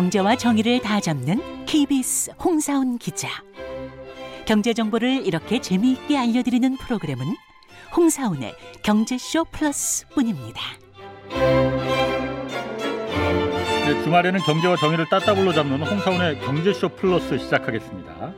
[0.00, 3.28] 경제와 정의를 다 잡는 KBS 홍사훈 기자.
[4.46, 7.22] 경제 정보를 이렇게 재미있게 알려드리는 프로그램은
[7.94, 10.62] 홍사훈의 경제쇼 플러스뿐입니다.
[13.84, 18.32] 네, 주말에는 경제와 정의를 따따블로 잡는 홍사훈의 경제쇼 플러스 시작하겠습니다.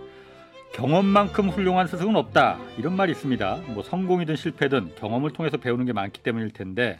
[0.73, 3.61] 경험만큼 훌륭한 스승은 없다 이런 말이 있습니다.
[3.69, 6.99] 뭐 성공이든 실패든 경험을 통해서 배우는 게 많기 때문일 텐데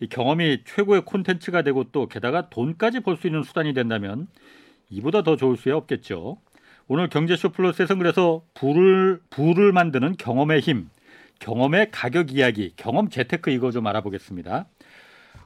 [0.00, 4.28] 이 경험이 최고의 콘텐츠가 되고 또 게다가 돈까지 벌 수 있는 수단이 된다면
[4.90, 6.38] 이보다 더 좋을 수야 없겠죠.
[6.86, 10.88] 오늘 경제쇼 플러스에서는 그래서 부를 부를 만드는 경험의 힘,
[11.40, 14.66] 경험의 가격 이야기, 경험 재테크 이거 좀 알아보겠습니다.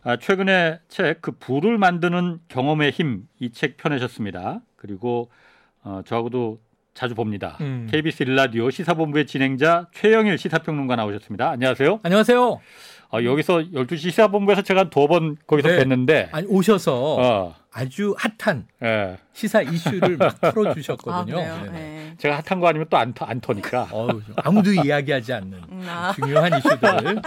[0.05, 4.61] 아, 최근에 책 그 부를 만드는 경험의 힘 이 책 펴내셨습니다.
[4.77, 5.31] 그리고
[5.83, 6.61] 어, 저하고도
[6.95, 7.57] 자주 봅니다.
[7.63, 7.89] 음.
[7.91, 11.51] KBS 일라디오 시사본부의 진행자 최영일 시사평론가 나오셨습니다.
[11.51, 12.01] 안녕하세요.
[12.03, 12.61] 안녕하세요.
[13.13, 15.85] 어, 여기서 12시 시사본부에서 제가 두 번 거기서 네.
[15.85, 19.17] 뵀는데 아니, 오셔서 어, 아주 핫한 예.
[19.33, 21.37] 시사 이슈를 막 아, 풀어주셨거든요.
[21.37, 21.71] 네네.
[21.71, 22.15] 네.
[22.19, 23.89] 제가 핫한 거 아니면 또안 안 터니까.
[23.93, 26.13] 어우, 아무도 이야기하지 않는 음, 아.
[26.15, 27.21] 중요한 이슈들.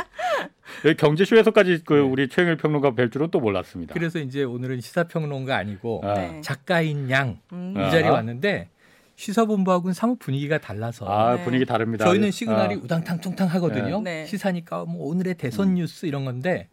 [0.86, 2.00] 여기 경제쇼에서까지 그 네.
[2.00, 3.94] 우리 최영일 평론가 뵐 줄은 또 몰랐습니다.
[3.94, 6.42] 그래서 이제 오늘은 시사평론가 아니고 아, 네.
[6.42, 7.74] 작가인 양이 음.
[7.78, 7.90] 아.
[7.90, 8.70] 자리에 왔는데
[9.16, 11.44] 시사본부하고는 사뭇 분위기가 달라서 아, 네.
[11.44, 12.06] 분위기 다릅니다.
[12.06, 14.02] 저희는 시그널이 아, 우당탕탕탕 하거든요.
[14.02, 14.22] 네.
[14.22, 14.26] 네.
[14.26, 15.74] 시사니까 뭐 오늘의 대선 음.
[15.76, 16.70] 뉴스 이런 건데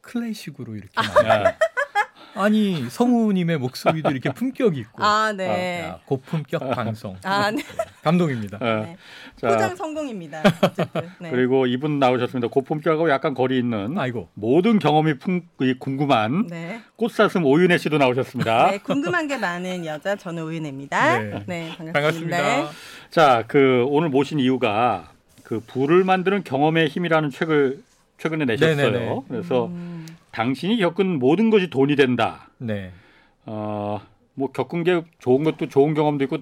[0.00, 0.92] 클래식으로 이렇게.
[1.24, 1.56] 예.
[2.36, 5.84] 아니 성우님의 목소리도 이렇게 품격 있고 아, 네.
[5.86, 7.62] 야, 고품격 방송 아, 네.
[8.02, 8.58] 감동입니다.
[8.60, 8.66] 예.
[8.66, 8.96] 네.
[9.36, 10.42] 자, 포장 성공입니다.
[10.62, 11.02] 어쨌든.
[11.20, 11.30] 네.
[11.30, 12.48] 그리고 이분 나오셨습니다.
[12.48, 16.80] 고품격하고 약간 거리 있는 아이고 모든 경험이 풍, 이 궁금한 네.
[16.96, 18.70] 꽃사슴 오윤혜 씨도 나오셨습니다.
[18.72, 21.18] 네, 궁금한 게 많은 여자 저는 우윤혜입니다.
[21.18, 21.44] 네.
[21.46, 21.92] 네, 반갑습니다.
[21.92, 22.70] 반갑습니다.
[23.10, 25.10] 자, 그 오늘 모신 이유가
[25.44, 27.82] 그 부를 만드는 경험의 힘이라는 책을
[28.18, 28.76] 최근에 내셨어요.
[28.76, 29.20] 네네네.
[29.28, 29.93] 그래서 음,
[30.34, 32.50] 당신이 겪은 모든 것이 돈이 된다.
[32.58, 32.90] 네.
[33.46, 34.00] 어,
[34.34, 36.38] 뭐 겪은 게 좋은 것도 좋은 경험도 있고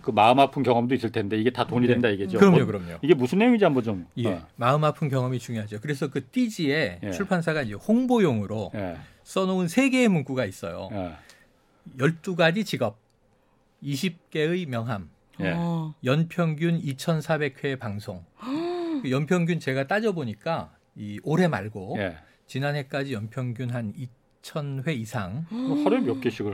[0.00, 1.94] 그 마음 아픈 경험도 있을 텐데 이게 다 돈이 네.
[1.94, 2.38] 된다 이게죠.
[2.38, 2.98] 그럼요, 뭐, 그럼요.
[3.02, 4.06] 이게 무슨 내용인지 한번 좀.
[4.16, 5.80] 예, 어, 마음 아픈 경험이 중요하죠.
[5.80, 7.10] 그래서 그 띠지에 예.
[7.10, 10.88] 출판사가 이제 홍보용으로 예, 써놓은 세 개의 문구가 있어요.
[10.92, 11.16] 예,
[11.98, 12.96] 12가지 직업,
[13.82, 15.10] 20개의 명함,
[15.40, 15.52] 예.
[15.56, 15.94] 어.
[16.04, 18.24] 연평균 2,400회 방송.
[19.02, 22.16] 그 연평균 제가 따져보니까 이 올해 말고 예.
[22.50, 23.92] 지난해까지 연평균 한
[24.42, 26.52] 2,000회 이상 그 하루에 몇 개씩을.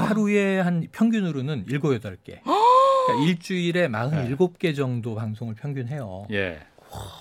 [0.00, 2.42] 하루에 한 평균으로는 7, 8개.
[2.42, 6.26] 그러니까 일주일에 47개 정도 방송을 평균 해요.
[6.32, 6.58] 예.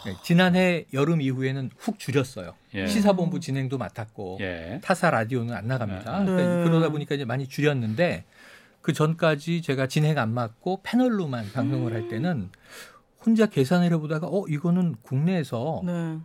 [0.05, 2.55] 네, 지난해 여름 이후에는 훅 줄였어요.
[2.73, 2.87] 예.
[2.87, 4.79] 시사본부 진행도 맡았고 예.
[4.83, 6.19] 타사 라디오는 안 나갑니다.
[6.21, 6.25] 네.
[6.25, 6.63] 그러니까 네.
[6.63, 8.25] 그러다 보니까 이제 많이 줄였는데
[8.81, 12.49] 그 전까지 제가 진행 안 맡고 패널로만 방송을 할 때는
[13.23, 16.17] 혼자 계산을 해보다가 어 이거는 국내에서 네.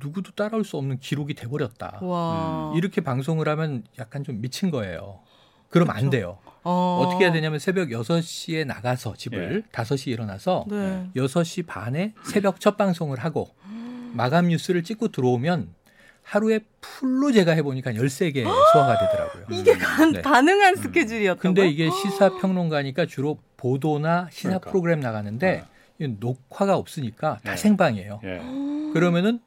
[0.00, 1.98] 누구도 따라올 수 없는 기록이 돼버렸다.
[2.02, 2.72] 와.
[2.76, 5.20] 이렇게 방송을 하면 약간 좀 미친 거예요.
[5.68, 6.10] 그럼 안 그쵸.
[6.10, 6.38] 돼요.
[6.64, 7.02] 어.
[7.04, 11.08] 어떻게 해야 되냐면 새벽 6시에 나가서 집을 5시에 일어나서 네.
[11.16, 13.48] 6시 반에 새벽 첫 방송을 하고
[14.14, 15.74] 마감 뉴스를 찍고 들어오면
[16.22, 19.46] 하루에 풀로 제가 해보니까 13개 소화가 되더라고요.
[19.50, 20.20] 이게 가, 네.
[20.20, 20.82] 가능한 음.
[20.82, 21.72] 스케줄이었던 근데 거예요?
[21.72, 24.70] 이게 시사평론가니까 주로 보도나 시사 그러니까.
[24.70, 25.64] 프로그램 나가는데
[25.98, 27.56] 이건 녹화가 없으니까 다 네.
[27.56, 28.20] 생방이에요.
[28.24, 28.40] 예.
[28.92, 29.40] 그러면은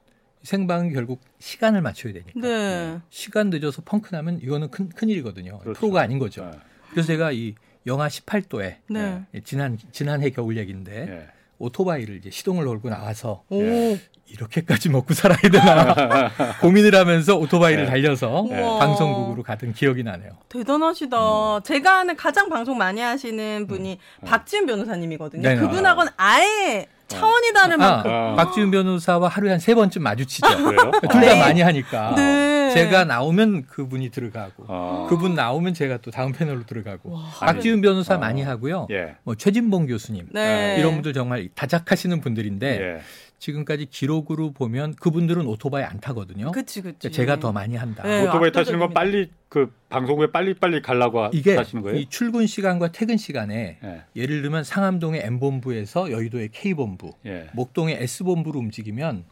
[0.46, 2.32] 생방은 결국 시간을 맞춰야 되니까.
[2.40, 3.00] 네.
[3.10, 5.60] 시간 늦어서 펑크 나면 이거는 큰, 큰일이거든요.
[5.60, 5.80] 그렇죠.
[5.80, 6.50] 프로가 아닌 거죠.
[6.54, 6.60] 예.
[6.92, 7.56] 그래서 제가 이
[7.88, 9.24] 영하 18도에 네.
[9.44, 11.28] 지난 지난해 겨울 얘기인데 예.
[11.58, 13.62] 오토바이를 이제 시동을 걸고 나와서 오.
[13.62, 14.00] 예.
[14.28, 17.90] 이렇게까지 먹고 살아야 되나 고민을 하면서 오토바이를 네.
[17.92, 18.46] 달려서.
[18.80, 20.32] 방송국으로 가던 기억이 나네요.
[20.50, 21.60] 대단하시다.
[21.64, 25.44] 제가 아는 가장 방송 많이 하시는 분이 박지훈 변호사님이거든요.
[25.44, 25.62] 네네.
[25.62, 28.12] 그분하고는 아예 차원이 다른 아, 만큼.
[28.12, 28.36] 아.
[28.36, 30.48] 박지훈 변호사와 하루에 한 세 번쯤 마주치죠.
[30.64, 30.92] 그래요?
[31.02, 31.40] 둘다 네.
[31.40, 32.72] 많이 하니까 네.
[32.74, 35.06] 제가 나오면 그분이 들어가고 아.
[35.10, 37.24] 그분 나오면 제가 또 다음 패널로 들어가고 와.
[37.40, 38.18] 박지훈 변호사 아.
[38.18, 38.88] 많이 하고요.
[38.92, 39.16] 예.
[39.24, 40.76] 뭐 최진봉 교수님 네.
[40.80, 42.68] 이런 분들 정말 다작하시는 분들인데
[42.98, 43.02] 예.
[43.50, 46.52] 지금까지 기록으로 보면 그분들은 오토바이 안 타거든요.
[46.52, 46.98] 그치, 그치.
[47.00, 48.02] 그러니까 제가 더 많이 한다.
[48.04, 48.28] 네.
[48.28, 48.94] 오토바이 타시는 건.
[48.94, 51.98] 빨리 그 방송국에 빨리 빨리 가려고 하- 이게 하시는 거예요?
[52.00, 54.02] 이 출근 시간과 퇴근 시간에 예.
[54.16, 57.50] 예를 들면 상암동의 M본부에서 여의도의 K본부, 예.
[57.54, 59.26] 목동의 S본부로 움직이면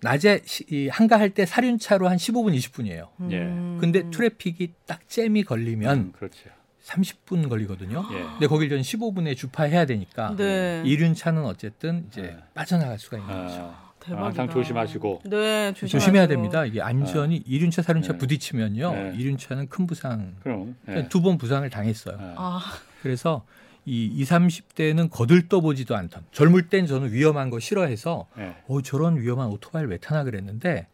[0.00, 3.08] 낮에 시- 이 한가할 때 사륜차로 한 15분 20분이에요.
[3.20, 3.78] 음.
[3.80, 6.50] 근데 트래픽이 딱 잼이 걸리면 음, 그렇죠.
[6.86, 8.04] 30분 걸리거든요.
[8.12, 8.22] 예.
[8.22, 10.82] 근데 거길 전 15분에 주파해야 되니까 네.
[10.84, 12.36] 이륜 차는 어쨌든 이제 네.
[12.54, 13.60] 빠져나갈 수가 있는 거죠.
[13.60, 14.24] 아, 대박이다.
[14.24, 15.22] 항상 조심하시고.
[15.24, 15.88] 네, 조심하시고.
[15.88, 16.64] 조심해야 됩니다.
[16.64, 18.18] 이게 안전이 이륜차 사륜차 네.
[18.18, 18.92] 부딪히면요.
[18.92, 19.12] 네.
[19.16, 20.76] 이륜차는 큰 부상 그럼.
[20.88, 21.08] 예.
[21.08, 22.16] 두번 부상을 당했어요.
[22.20, 22.34] 아.
[22.36, 22.60] 아,
[23.02, 23.44] 그래서
[23.84, 24.32] 이 20,
[24.74, 28.54] 30대는 거들떠보지도 않던 젊을 땐 저는 위험한 거 싫어해서 예.
[28.68, 30.86] 어 저런 위험한 오토바이를 왜 타나 그랬는데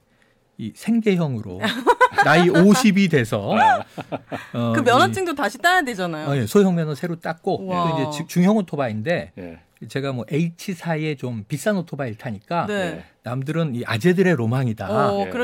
[0.63, 1.59] 이 생계형으로
[2.25, 3.51] 나이 50이 돼서
[4.53, 6.29] 어, 그 이- 면허증도 다시 따야 되잖아요.
[6.29, 7.91] 어, 예, 소형 면허 새로 땄고 와.
[7.91, 9.59] 또 이제 지- 중형 오토바이인데 예.
[9.89, 13.05] 제가 뭐 H4에 좀 비싼 오토바이를 타니까 네.
[13.25, 14.89] 남들은 이 아재들의 로망이다.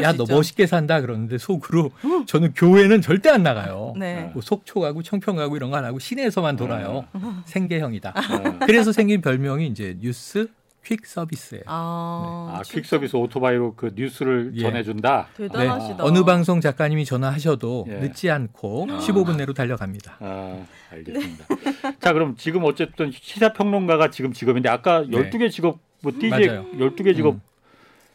[0.04, 0.32] 야수 너.
[0.32, 1.90] 멋있게 산다 그러는데 속으로
[2.28, 3.94] 저는 교회는 절대 안 나가요.
[3.98, 4.30] 네.
[4.34, 7.06] 뭐 속초 가고 청평 가고 이런 거 안 하고 시내에서만 돌아요.
[7.46, 8.10] 생계형이다.
[8.10, 8.58] 어.
[8.66, 10.46] 그래서 생긴 별명이 이제 뉴스
[10.88, 11.64] 퀵 서비스예요.
[11.66, 14.62] 아, 아, 진짜 퀵서비스 오토바이로 그 뉴스를 예.
[14.62, 15.28] 전해준다.
[15.36, 16.02] 대단하시다.
[16.02, 17.94] 어느 방송 작가님이 전화하셔도 예.
[17.96, 20.16] 늦지 않고 15분 내로 달려갑니다.
[20.20, 21.44] 아, 알겠습니다.
[22.00, 25.08] 자, 그럼 지금 어쨌든 시사 평론가가 지금 직업인데 아까 네.
[25.08, 26.64] 12개 직업 뭐 DJ 맞아요.
[26.78, 27.40] 12개 직업 음.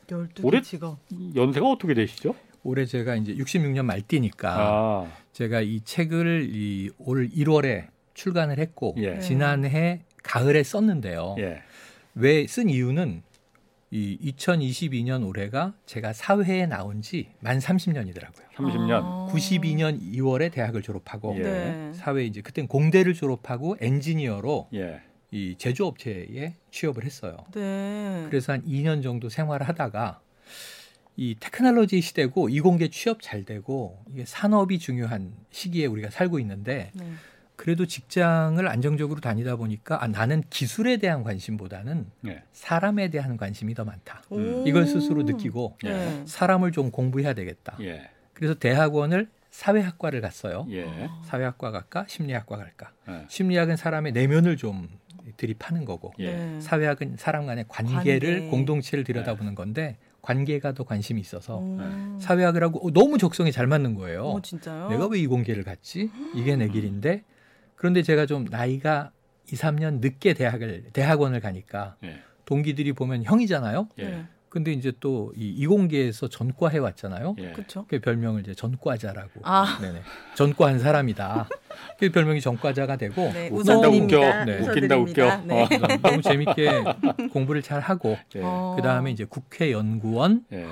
[0.07, 0.97] 12개 올해- 직업.
[1.35, 2.33] 연세가 어떻게 되시죠?
[2.63, 9.19] 올해 제가 이제 66년 말띠니까 아, 제가 이 책을 이 올 1월에 출간을 했고 예.
[9.19, 11.35] 지난해 가을에 썼는데요.
[11.39, 11.61] 예.
[12.15, 13.23] 왜 쓴 이유는
[13.91, 18.43] 이 2022년 올해가 제가 사회에 나온 지 만 30년이더라고요.
[18.55, 18.91] 30년.
[19.03, 19.27] 아.
[19.31, 21.41] 92년 2월에 대학을 졸업하고 예.
[21.43, 21.91] 네.
[21.93, 25.01] 사회 이제 그땐 공대를 졸업하고 엔지니어로 예.
[25.31, 27.37] 이 제조업체에 취업을 했어요.
[27.53, 28.25] 네.
[28.29, 30.21] 그래서 한 2년 정도 생활을 하다가
[31.15, 37.05] 이 테크놀로지 시대고 이공계 취업 잘 되고 이게 산업이 중요한 시기에 우리가 살고 있는데 네.
[37.55, 42.43] 그래도 직장을 안정적으로 다니다 보니까 아, 나는 기술에 대한 관심보다는 예.
[42.51, 44.23] 사람에 대한 관심이 더 많다.
[44.29, 44.39] 오.
[44.67, 46.23] 이걸 스스로 느끼고 네.
[46.25, 47.77] 사람을 좀 공부해야 되겠다.
[47.81, 48.09] 예.
[48.33, 50.65] 그래서 대학원을 사회학과를 갔어요.
[50.71, 51.09] 예.
[51.25, 52.91] 사회학과 갈까 심리학과 갈까.
[53.07, 53.25] 예.
[53.29, 54.89] 심리학은 사람의 내면을 좀
[55.37, 56.35] 들이파는 거고 예.
[56.35, 56.59] 네.
[56.61, 58.49] 사회학은 사람 간의 관계를 관계.
[58.49, 61.77] 공동체를 들여다보는 건데 관계가 더 관심이 있어서 오.
[62.19, 64.25] 사회학을 하고 어, 너무 적성에 잘 맞는 거예요.
[64.25, 64.89] 어, 진짜요?
[64.89, 66.09] 내가 왜 이공계를 갔지?
[66.33, 67.23] 이게 내 길인데
[67.83, 69.11] 그런데 제가 좀 나이가
[69.51, 72.21] 2, 3년 늦게 대학을 대학원을 가니까 예.
[72.45, 73.89] 동기들이 보면 형이잖아요.
[73.97, 74.03] 예.
[74.05, 74.25] 네.
[74.47, 77.35] 근데 이제 또 이 이공계에서 전과해 왔잖아요.
[77.39, 77.51] 예.
[77.51, 77.85] 그렇죠.
[77.89, 79.41] 그 별명을 이제 전과자라고.
[79.43, 79.79] 아.
[79.81, 80.01] 네네.
[80.35, 81.49] 전과한 사람이다.
[81.99, 83.89] 그 별명이 전과자가 되고 네, 웃긴다.
[83.89, 84.45] 웃겨.
[84.45, 84.59] 네.
[84.61, 84.97] 웃긴다.
[84.99, 85.37] 웃겨.
[85.45, 85.63] 네.
[85.63, 85.67] 어.
[86.01, 86.83] 너무 재밌게
[87.33, 88.41] 공부를 잘 하고 예.
[88.41, 88.75] 어.
[88.77, 90.67] 그 다음에 이제 국회 연구원 예.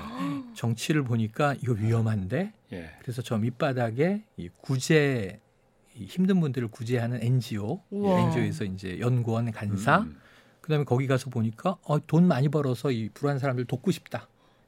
[0.54, 2.90] 정치를 보니까 이거 위험한데 예.
[3.02, 5.50] 그래서 저 밑바닥에 이 구제 이
[5.95, 8.19] 힘든 분들을 구제하는 NGO 우와.
[8.21, 10.17] NGO에서 이제 연구원 간사 음.
[10.61, 14.27] 그다음에 거기 가서 보니까 어, 돈 많이 벌어서 이 불안한 사람들 돕고 싶다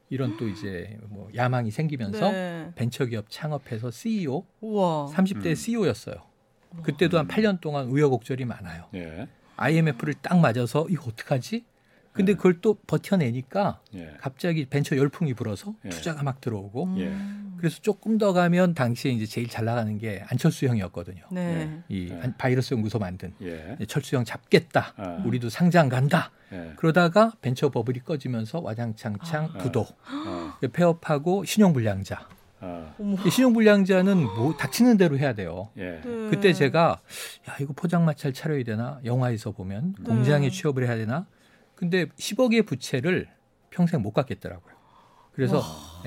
[0.10, 2.72] 이런 또 이제 뭐 야망이 생기면서 네.
[2.76, 5.08] 벤처기업 창업해서 CEO 우와.
[5.08, 5.56] 30대 음.
[5.56, 6.16] CEO였어요.
[6.82, 8.86] 그때도 한 8년 동안 우여곡절이 많아요.
[8.96, 9.28] 예.
[9.56, 11.64] IMF를 딱 맞아서 이거 어떡하지?
[12.14, 12.38] 근데 네.
[12.38, 14.14] 그걸 또 버텨내니까 예.
[14.20, 15.90] 갑자기 벤처 열풍이 불어서 예.
[15.90, 17.00] 투자가 막 들어오고 음.
[17.00, 17.58] 예.
[17.58, 21.24] 그래서 조금 더 가면 당시에 이제 제일 잘 나가는 게 안철수 형이었거든요.
[21.32, 21.82] 네.
[21.90, 23.78] 이 바이러스 연구소 만든 예.
[23.88, 24.94] 철수 형 잡겠다.
[24.96, 25.24] 아.
[25.26, 26.32] 우리도 상장 간다.
[26.52, 26.74] 예.
[26.76, 29.58] 그러다가 벤처 버블이 꺼지면서 와장창창 아.
[29.58, 30.54] 부도, 어.
[30.72, 32.28] 폐업하고 신용불량자.
[33.26, 35.70] 이 신용불량자는 뭐 닥치는 대로 해야 돼요.
[35.78, 36.02] 예.
[36.04, 36.30] 네.
[36.30, 37.02] 그때 제가
[37.50, 40.56] 야 이거 포장마차를 차려야 되나 영화에서 보면 공장에 네.
[40.56, 41.26] 취업을 해야 되나
[41.76, 43.28] 근데 10억의 부채를
[43.70, 44.74] 평생 못 갚겠더라고요
[45.34, 45.62] 그래서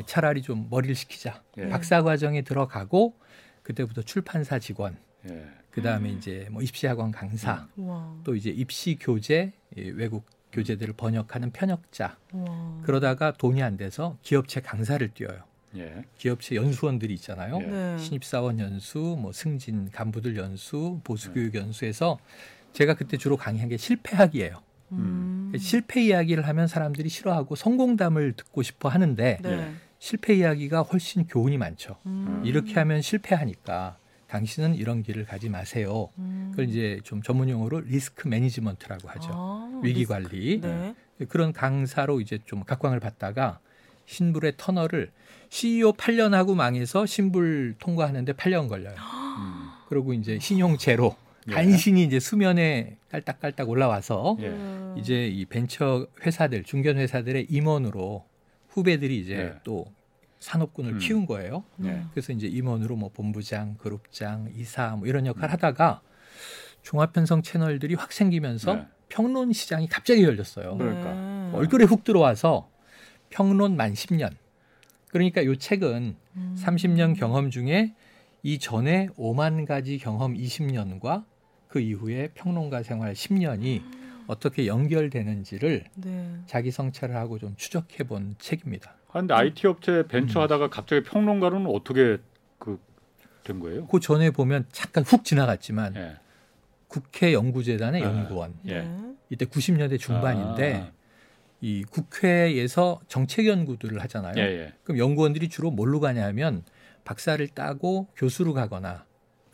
[0.07, 1.69] 차라리 좀 머리를 식히자 예.
[1.69, 3.19] 박사 과정에 들어가고
[3.63, 4.97] 그때부터 출판사 직원
[5.29, 5.47] 예.
[5.71, 8.17] 그 다음에 이제 뭐 입시학원 강사 우와.
[8.25, 12.81] 또 이제 입시 교재 이 외국 교재들을 번역하는 편역자 우와.
[12.85, 15.43] 그러다가 돈이 안 돼서 기업체 강사를 뛰어요
[15.77, 16.05] 예.
[16.17, 17.67] 기업체 연수원들이 있잖아요 예.
[17.67, 17.99] 네.
[17.99, 22.19] 신입사원 연수, 뭐 승진 간부들 연수, 보수교육 연수에서
[22.73, 24.63] 제가 그때 주로 강의한 게 실패학이에요.
[24.93, 25.53] 음.
[25.59, 29.73] 실패 이야기를 하면 사람들이 싫어하고 성공담을 듣고 싶어 하는데 네.
[29.99, 31.97] 실패 이야기가 훨씬 교훈이 많죠.
[32.07, 32.43] 음.
[32.45, 36.11] 이렇게 하면 실패하니까 당신은 이런 길을 가지 마세요.
[36.19, 36.49] 음.
[36.51, 39.31] 그걸 이제 좀 전문 용어로 risk management라고 하죠.
[39.33, 40.15] 아, 위기 리스크.
[40.15, 40.61] 관리.
[40.61, 40.95] 네.
[41.29, 43.61] 그런 강사로 이제 좀 각광을 받다가
[44.07, 45.11] 신불의 터널을
[45.49, 48.95] CEO 8년 하고 망해서 신불 통과하는데 8년 걸려요.
[48.95, 49.69] 음.
[49.89, 51.26] 그리고 이제 신용 제로 예.
[51.51, 54.49] 간신히 이제 수면에 깔딱깔딱 올라와서 예.
[54.49, 54.95] 음.
[54.99, 58.25] 이제 이 벤처 회사들 중견 회사들의 임원으로
[58.69, 59.55] 후배들이 이제 예.
[59.65, 59.87] 또
[60.41, 60.99] 산업군을 음.
[60.99, 61.65] 키운 거예요.
[61.85, 62.03] 예.
[62.13, 66.03] 그래서 이제 임원으로 뭐 본부장, 그룹장, 이사 뭐 이런 역할 하다가
[66.83, 68.87] 종합편성 채널들이 확 생기면서 네.
[69.09, 70.77] 평론 시장이 갑자기 열렸어요.
[70.77, 71.13] 그러니까.
[71.13, 71.51] 네.
[71.55, 72.71] 얼굴에 훅 들어와서
[73.31, 74.31] 평론 만 10년.
[75.09, 76.57] 그러니까 이 책은 음.
[76.59, 77.95] 30년 경험 중에
[78.43, 81.25] 이 전에 5만 가지 경험 20년과
[81.77, 83.83] 그 이후에 평론가 생활 10년이
[84.27, 86.37] 어떻게 연결되는지를 네.
[86.47, 88.95] 자기 성찰을 하고 좀 추적해 본 책입니다.
[89.13, 90.43] 아, 근데 IT 업체 벤처 음.
[90.45, 92.19] 하다가 갑자기 평론가로는 어떻게
[92.59, 92.79] 그
[93.45, 93.87] 된 거예요?
[93.87, 96.17] 그 전에 보면 잠깐 훅 지나갔지만 예.
[96.89, 98.07] 국회 연구재단의 아.
[98.07, 98.81] 연구원 예.
[98.81, 99.15] 네.
[99.31, 100.93] 이때 90년대 중반인데 아.
[101.61, 104.35] 이 국회에서 정책 연구들을 하잖아요.
[104.39, 104.73] 예, 예.
[104.83, 106.65] 그럼 연구원들이 주로 뭘로 가냐면
[107.05, 109.06] 박사를 따고 교수로 가거나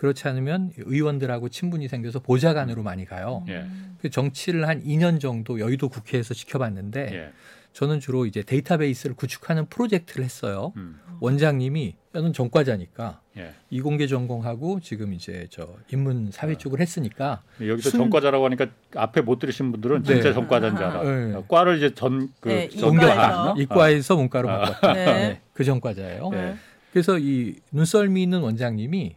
[0.02, 3.44] 그렇지 않으면 의원들하고 친분이 생겨서 보좌관으로 많이 가요.
[3.49, 3.64] 예.
[4.00, 7.30] 그 정치를 한 2년 정도 여의도 국회에서 지켜봤는데 예.
[7.73, 10.73] 저는 주로 이제 데이터베이스를 구축하는 프로젝트를 했어요.
[10.76, 10.99] 음.
[11.21, 13.52] 원장님이 저는 전과자니까 예.
[13.71, 18.66] 이공계 전공하고 지금 이제 저 인문 사회 쪽을 했으니까 여기서 순- 전과자라고 하니까
[18.97, 20.35] 앞에 못 들으신 분들은 진짜 네.
[20.35, 21.02] 전과자인 줄 알아.
[21.04, 21.42] 네.
[21.47, 23.54] 과를 이제 전그 네, 이과에서.
[23.56, 24.59] 이과에서 문과로 아.
[24.62, 24.92] 바꿨다.
[24.94, 25.04] 네.
[25.04, 26.28] 네, 그 전과자예요.
[26.30, 26.56] 네.
[26.92, 29.14] 그래서 이 눈썰미 있는 원장님이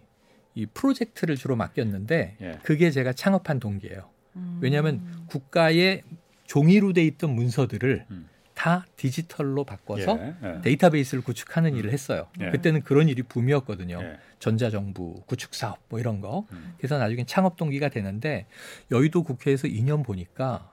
[0.55, 2.59] 이 프로젝트를 주로 맡겼는데 예.
[2.63, 4.09] 그게 제가 창업한 동기예요.
[4.38, 4.59] 음.
[4.62, 6.03] 왜냐하면 국가의
[6.45, 8.29] 종이로 돼 있던 문서들을 음.
[8.53, 10.35] 다 디지털로 바꿔서 예.
[10.43, 10.62] 예.
[10.62, 12.27] 데이터베이스를 구축하는 일을 했어요.
[12.39, 12.51] 예.
[12.51, 14.00] 그때는 그런 일이 붐이었거든요.
[14.01, 14.17] 예.
[14.39, 16.45] 전자정부 구축 사업 뭐 이런 거.
[16.53, 16.74] 음.
[16.77, 18.47] 그래서 나중에 창업 동기가 되는데
[18.91, 20.71] 여의도 국회에서 2년 보니까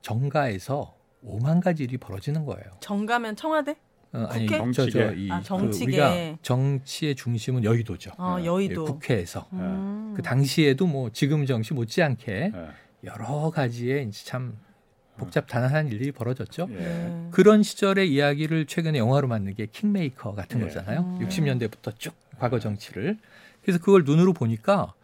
[0.00, 0.94] 정가에서
[1.26, 2.64] 5만 가지 일이 벌어지는 거예요.
[2.80, 3.76] 정가면 청와대?
[4.14, 4.58] 어, 아니 국회?
[4.72, 5.14] 저, 저, 정치계.
[5.16, 5.84] 이, 아, 그 정치계.
[5.84, 8.12] 우리가 정치의 중심은 여의도죠.
[8.16, 8.82] 어, 예, 여의도.
[8.82, 10.14] 예, 국회에서 음.
[10.16, 12.68] 그 당시에도 뭐 지금 정치 못지않게 예.
[13.02, 14.56] 여러 가지의 이제 참
[15.16, 16.68] 복잡단단한 일들이 벌어졌죠.
[16.70, 16.74] 예.
[16.76, 17.28] 네.
[17.32, 20.64] 그런 시절의 이야기를 최근에 영화로 만든 게 킹메이커 같은 예.
[20.64, 21.00] 거잖아요.
[21.00, 21.26] 음.
[21.26, 23.18] 60년대부터 쭉 과거 정치를.
[23.62, 24.94] 그래서 그걸 눈으로 보니까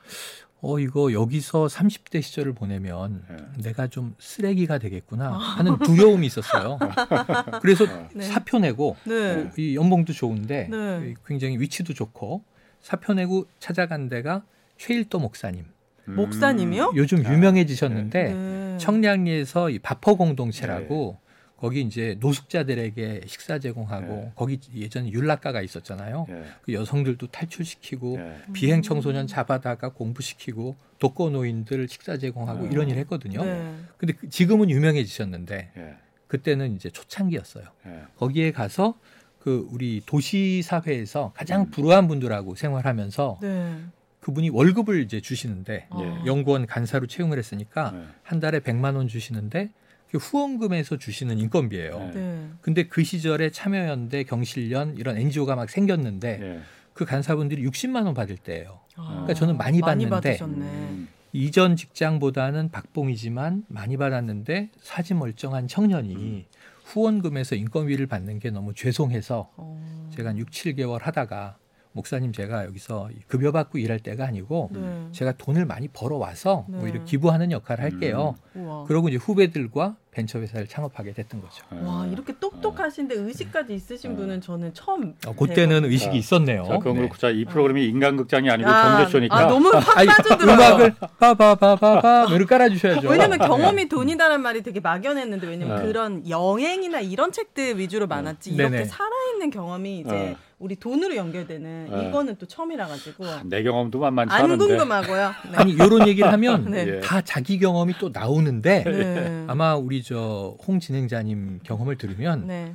[0.62, 3.62] 어 이거 여기서 30대 시절을 보내면 예.
[3.62, 6.78] 내가 좀 쓰레기가 되겠구나 하는 두려움이 있었어요.
[7.62, 8.24] 그래서 네.
[8.24, 9.44] 사표 내고 네.
[9.44, 11.14] 어, 이 연봉도 좋은데 네.
[11.26, 12.44] 굉장히 위치도 좋고
[12.80, 14.42] 사표 내고 찾아간 데가
[14.76, 15.64] 최일도 목사님.
[16.08, 16.16] 음.
[16.16, 16.92] 목사님이요?
[16.96, 18.76] 요즘 아, 유명해지셨는데 네.
[18.78, 21.18] 청량리에서 이 바퍼 공동체라고
[21.60, 24.32] 거기 이제 노숙자들에게 식사 제공하고 네.
[24.34, 26.26] 거기 예전에 율락가가 있었잖아요.
[26.30, 26.44] 예.
[26.62, 28.36] 그 여성들도 탈출시키고 예.
[28.54, 32.70] 비행 청소년 잡아다가 공부시키고 독거 노인들 식사 제공하고 네.
[32.72, 33.44] 이런 일 했거든요.
[33.44, 33.74] 네.
[33.98, 35.94] 근데 그- 지금은 유명해지셨는데 예.
[36.28, 37.64] 그때는 이제 초창기였어요.
[37.86, 38.02] 예.
[38.16, 38.98] 거기에 가서
[39.38, 41.70] 그 우리 도시 사회에서 가장 음.
[41.70, 43.76] 불우한 분들하고 생활하면서 네.
[44.20, 46.00] 그분이 월급을 이제 주시는데 어.
[46.02, 46.26] 예.
[46.26, 48.02] 연구원 간사로 채용을 했으니까 예.
[48.22, 49.72] 한 달에 100만 원 주시는데 그
[50.18, 51.98] 후원금에서 주시는 인건비예요.
[51.98, 52.10] 네.
[52.14, 52.48] 네.
[52.60, 56.60] 근데 그 시절에 참여연대, 경실련 이런 NGO가 막 생겼는데 예.
[56.92, 58.80] 그 간사분들이 60만 원 받을 때예요.
[58.96, 60.64] 아, 그러니까 저는 많이 받는데 받으셨네.
[60.66, 61.08] 음.
[61.32, 66.44] 이전 직장보다는 박봉이지만 많이 받았는데 사지 멀쩡한 청년이 음.
[66.84, 70.10] 후원금에서 인건비를 받는 게 너무 죄송해서 어.
[70.14, 71.56] 제가 한 6, 7개월 하다가
[71.92, 75.08] 목사님 제가 여기서 급여 받고 일할 때가 아니고 네.
[75.12, 76.78] 제가 돈을 많이 벌어 와서 네.
[76.80, 78.36] 오히려 기부하는 역할을 할게요.
[78.54, 78.84] 우와.
[78.84, 81.64] 그러고 이제 후배들과 벤처 회사를 창업하게 됐던 거죠.
[81.74, 81.84] 예.
[81.84, 84.16] 와 이렇게 똑똑하신데 의식까지 있으신 어.
[84.16, 85.14] 분은 저는 처음.
[85.26, 85.90] 어, 그때는 뵈거든요.
[85.92, 86.64] 의식이 있었네요.
[86.64, 87.00] 자, 그건 네.
[87.00, 90.54] 그렇고 자, 이 프로그램이 인간극장이 아니고 아, 경제쇼니까 아, 너무 확 빠져들어요.
[90.54, 93.08] 음악을 빠바바바바 이렇게 깔아주셔야죠.
[93.08, 95.82] 왜냐면 경험이 돈이다라는 말이 되게 막연했는데 왜냐면 어.
[95.82, 98.84] 그런 여행이나 이런 책들 위주로 많았지 이렇게 네네.
[98.84, 100.49] 살아있는 경험이 이제 어.
[100.60, 102.02] 우리 돈으로 연결되는 어.
[102.02, 105.32] 이거는 또 처음이라 가지고 내 경험도 만만치 안 않은데 궁금하고요.
[105.50, 105.56] 네.
[105.56, 106.86] 아니 이런 얘기를 하면 네.
[106.86, 107.00] 예.
[107.00, 109.44] 다 자기 경험이 또 나오는데 네.
[109.48, 112.74] 아마 우리 저 홍 진행자님 경험을 들으면 네.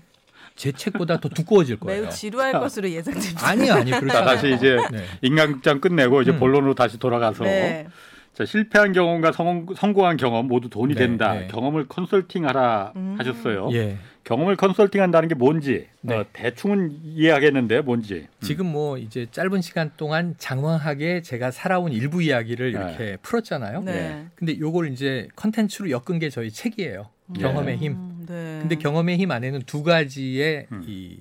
[0.55, 2.01] 제 책보다 더 두꺼워질 거예요.
[2.03, 3.47] 매우 지루할 것으로 예상됩니다.
[3.47, 3.95] 아니요, 아니요.
[3.97, 4.25] 않아요.
[4.25, 5.03] 다시 이제 네.
[5.21, 6.39] 인간극장 끝내고 이제 음.
[6.39, 7.87] 본론으로 다시 돌아가서 네.
[8.33, 11.33] 자, 실패한 경험과 성, 성공한 경험 모두 돈이 네, 된다.
[11.33, 11.47] 네.
[11.47, 13.15] 경험을 컨설팅하라 음.
[13.19, 13.69] 하셨어요.
[13.73, 13.97] 예.
[14.25, 16.15] 경험을 컨설팅한다는 게 뭔지 네.
[16.15, 18.27] 어, 대충은 이해하겠는데 뭔지.
[18.41, 23.84] 지금 뭐 이제 짧은 시간 동안 장황하게 제가 살아온 일부 이야기를 이렇게 풀었잖아요.
[23.84, 24.25] 네.
[24.36, 27.08] 근데 요걸 이제 컨텐츠로 엮은 게 저희 책이에요.
[27.39, 27.94] 경험의 힘.
[27.94, 28.58] 음, 네.
[28.62, 30.84] 근데 경험의 힘 안에는 두 가지의 음.
[30.88, 31.20] 이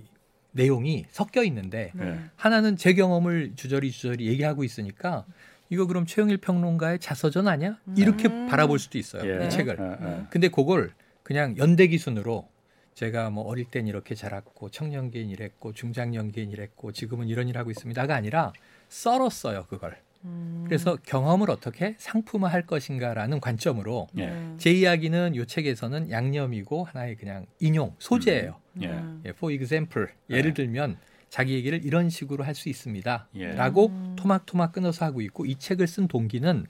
[0.52, 2.18] 내용이 섞여 있는데 네.
[2.36, 5.26] 하나는 제 경험을 주저리 주저리 얘기하고 있으니까
[5.68, 7.76] 이거 그럼 최영일 평론가의 자서전 아니야?
[7.96, 8.46] 이렇게 음.
[8.46, 9.28] 바라볼 수도 있어요.
[9.28, 9.46] 예.
[9.46, 9.78] 이 책을.
[9.78, 10.26] 어, 어.
[10.30, 10.92] 근데 그걸
[11.22, 12.48] 그냥 연대 기 순으로
[12.94, 18.14] 제가 뭐 어릴 땐 이렇게 자랐고 청년기엔 이랬고 중장년기엔 이랬고 지금은 이런 일 하고 있습니다가
[18.14, 18.52] 아니라
[18.88, 19.96] 썰었어요 그걸.
[20.24, 20.64] 음.
[20.66, 24.26] 그래서 경험을 어떻게 상품화할 것인가라는 관점으로 예.
[24.26, 24.54] 네.
[24.56, 28.56] 제 이야기는 이 책에서는 양념이고 하나의 그냥 인용 소재예요.
[28.80, 28.86] 예.
[28.86, 29.02] 네.
[29.26, 30.96] 예, for example 예를 들면
[31.28, 33.28] 자기 얘기를 이런 식으로 할 수 있습니다.
[33.34, 33.48] 예.
[33.48, 34.14] 라고 음.
[34.16, 36.66] 토막토막 끊어서 하고 있고 이 책을 쓴 동기는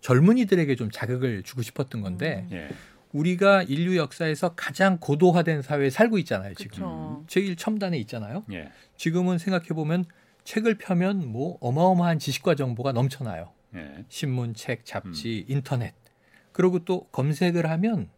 [0.00, 2.68] 젊은이들에게 좀 자극을 주고 싶었던 건데 예.
[3.12, 6.54] 우리가 인류 역사에서 가장 고도화된 사회에 살고 있잖아요.
[6.54, 7.24] 지금 그쵸.
[7.28, 8.44] 제일 첨단에 있잖아요.
[8.52, 8.70] 예.
[8.96, 10.04] 지금은 생각해 보면
[10.44, 13.52] 책을 펴면 뭐 어마어마한 지식과 정보가 넘쳐나요.
[13.74, 14.04] 예.
[14.08, 15.52] 신문, 책, 잡지, 음.
[15.52, 15.94] 인터넷.
[16.52, 18.08] 그리고 또 검색을 하면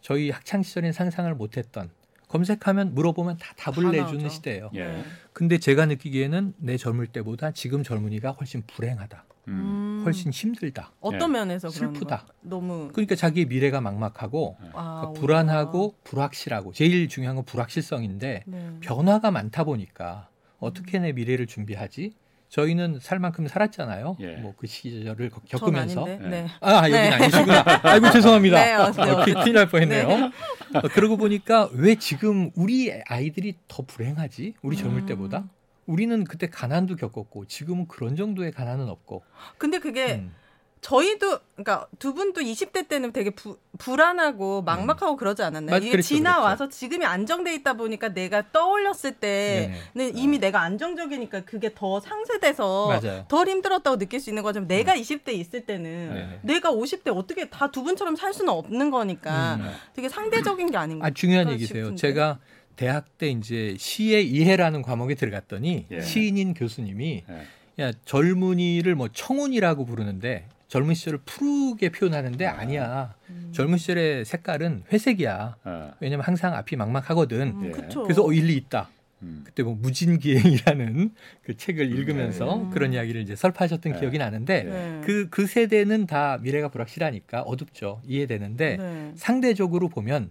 [0.00, 1.90] 저희 학창 시절엔 상상을 못했던
[2.28, 4.28] 검색하면 물어보면 다 답을 다 내주는.
[4.28, 4.70] 시대예요.
[4.74, 5.04] 예.
[5.32, 9.24] 근데 제가 느끼기에는 내 젊을 때보다 지금 젊은이가 훨씬 불행하다.
[9.48, 10.02] 음.
[10.04, 10.92] 훨씬 힘들다.
[11.00, 11.38] 어떤 네.
[11.40, 12.18] 면에서 슬프다.
[12.26, 12.32] 거?
[12.42, 18.70] 너무 그러니까 자기의 미래가 막막하고 아, 그러니까 불안하고 불확실하고 제일 중요한 건 불확실성인데 네.
[18.80, 22.12] 변화가 많다 보니까 어떻게 내 미래를 준비하지?
[22.50, 24.18] 저희는 살 만큼 살았잖아요.
[24.20, 24.36] 예.
[24.36, 26.04] 뭐그 시절을 겪- 겪으면서.
[26.04, 26.28] 아닌데.
[26.28, 26.42] 네.
[26.42, 26.48] 네.
[26.60, 27.08] 아, 여기 네.
[27.10, 27.64] 아니시구나.
[27.82, 28.62] 아이고, 죄송합니다.
[28.62, 30.06] 네, 어, 큰일 날 뻔했네요.
[30.06, 30.30] 네.
[30.74, 34.52] 어, 그러고 보니까 왜 지금 우리 아이들이 더 불행하지?
[34.60, 35.06] 우리 젊을 음.
[35.06, 35.44] 때보다?
[35.86, 39.22] 우리는 그때 가난도 겪었고 지금은 그런 정도의 가난은 없고.
[39.58, 40.34] 근데 그게 음.
[40.80, 45.76] 저희도 그러니까 두 분도 20대 때는 되게 부, 불안하고 막막하고 그러지 않았나요?
[45.76, 45.78] 음.
[45.78, 50.12] 맞- 이게 그랬죠, 지나와서 지금이 안정돼 있다 보니까 내가 떠올렸을 때는 네네.
[50.20, 53.18] 이미 내가 안정적이니까 그게 더 상쇄돼서 맞아요.
[53.20, 53.24] 음.
[53.28, 56.40] 덜 힘들었다고 느낄 수 있는 거지만 내가 20대 있을 때는 네네.
[56.42, 59.70] 내가 50대 어떻게 다 두 분처럼 살 수는 없는 거니까 음.
[59.94, 61.06] 되게 상대적인 게 아닌가.
[61.06, 61.84] 아 중요한 얘기세요.
[61.84, 62.00] 싶은데.
[62.00, 62.38] 제가
[62.76, 66.00] 대학 때 이제 시의 이해라는 과목에 들어갔더니 예.
[66.00, 67.82] 시인인 교수님이 예.
[67.82, 73.14] 야 젊은이를 뭐 청운이라고 부르는데 젊은 시절을 푸르게 표현하는데 아 니야.
[73.28, 73.50] 음.
[73.52, 75.56] 젊은 시절의 색깔은 회색이야.
[75.64, 75.90] 어.
[76.00, 77.40] 왜냐면 항상 앞이 막막하거든.
[77.42, 77.70] 음, 예.
[78.02, 78.88] 그래서 어, 일리 있다.
[79.22, 79.42] 음.
[79.44, 81.10] 그때 뭐 무진기행이라는
[81.44, 82.70] 그 책을 읽으면서 음.
[82.70, 84.00] 그런 이야기를 이제 설파하셨던 네.
[84.00, 85.00] 기억이 나는데 네.
[85.04, 88.00] 그, 그 세대는 다 미래가 불확실하니까 어둡죠.
[88.06, 89.12] 이해되는데 네.
[89.14, 90.30] 상대적으로 보면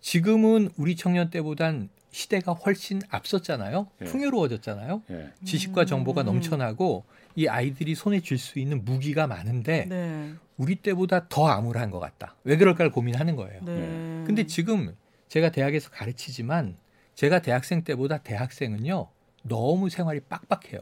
[0.00, 3.86] 지금은 우리 청년 때보단 시대가 훨씬 앞섰잖아요.
[4.00, 4.04] 예.
[4.04, 5.02] 풍요로워졌잖아요.
[5.10, 5.30] 예.
[5.44, 6.26] 지식과 정보가 음.
[6.26, 7.04] 넘쳐나고
[7.36, 10.34] 이 아이들이 손에 쥘 수 있는 무기가 많은데 네.
[10.56, 12.34] 우리 때보다 더 암울한 것 같다.
[12.44, 13.60] 왜 그럴까를 고민하는 거예요.
[13.64, 14.24] 네.
[14.26, 14.94] 근데 지금
[15.28, 16.76] 제가 대학에서 가르치지만
[17.14, 19.06] 제가 대학생 때보다 대학생은요
[19.44, 20.80] 너무 생활이 빡빡해요.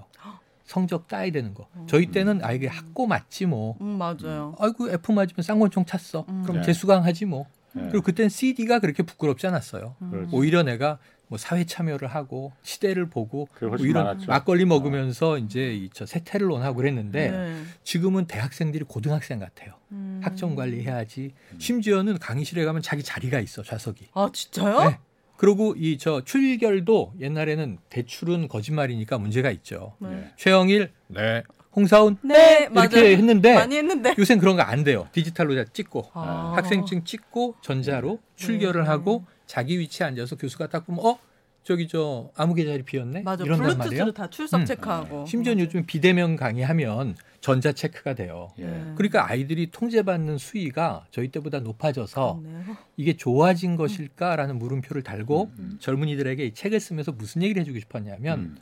[0.64, 1.66] 성적 따야 되는 거.
[1.86, 3.76] 저희 때는 아 이게 학고 맞지 뭐.
[3.80, 4.54] 음, 맞아요.
[4.58, 6.24] 아이고 F 맞으면 쌍권총 찼어.
[6.28, 6.42] 음.
[6.42, 6.62] 그럼 네.
[6.62, 7.46] 재수강 하지 뭐.
[7.86, 7.88] 예.
[7.90, 9.96] 그리고 그땐 CD가 그렇게 부끄럽지 않았어요.
[10.10, 10.36] 그렇죠.
[10.36, 14.26] 오히려 내가 뭐 사회 참여를 하고 시대를 보고 뭐 이런 많았죠.
[14.28, 17.62] 막걸리 먹으면서 이제 이저 세태를 논하고 그랬는데 네.
[17.84, 19.74] 지금은 대학생들이 고등학생 같아요.
[19.92, 20.20] 음.
[20.24, 21.32] 학점 관리해야지.
[21.58, 24.08] 심지어는 강의실에 가면 자기 자리가 있어 좌석이.
[24.14, 24.88] 아 진짜요?
[24.88, 24.98] 네.
[25.36, 29.94] 그리고 이 저 출결도 옛날에는 대출은 거짓말이니까 문제가 있죠.
[30.00, 30.08] 네.
[30.10, 30.32] 예.
[30.36, 31.42] 최영일, 네.
[31.78, 33.04] 홍사운, 네, 이렇게 맞아요.
[33.10, 34.14] 했는데 많이 했는데.
[34.18, 35.08] 요새는 그런 거 안 돼요.
[35.12, 36.52] 디지털로 다 찍고 아.
[36.56, 38.88] 학생증 찍고 전자로 출결을 네.
[38.88, 41.18] 하고 자기 위치에 앉아서 교수가 딱 보면 어
[41.62, 43.44] 저기 저 아무개 자리 비었네 맞아.
[43.44, 43.84] 이런단 말이에요.
[43.88, 44.64] 블루투스로 다 출석 음.
[44.64, 45.24] 체크하고.
[45.26, 48.50] 심지어 는 요즘 비대면 강의하면 전자 체크가 돼요.
[48.58, 48.64] 예.
[48.66, 48.92] 네.
[48.96, 52.76] 그러니까 아이들이 통제받는 수위가 저희 때보다 높아져서 그렇네요.
[52.96, 55.76] 이게 좋아진 것일까라는 물음표를 달고 음, 음.
[55.78, 58.56] 젊은이들에게 이 책을 쓰면서 무슨 얘기를 해주고 싶었냐면 음.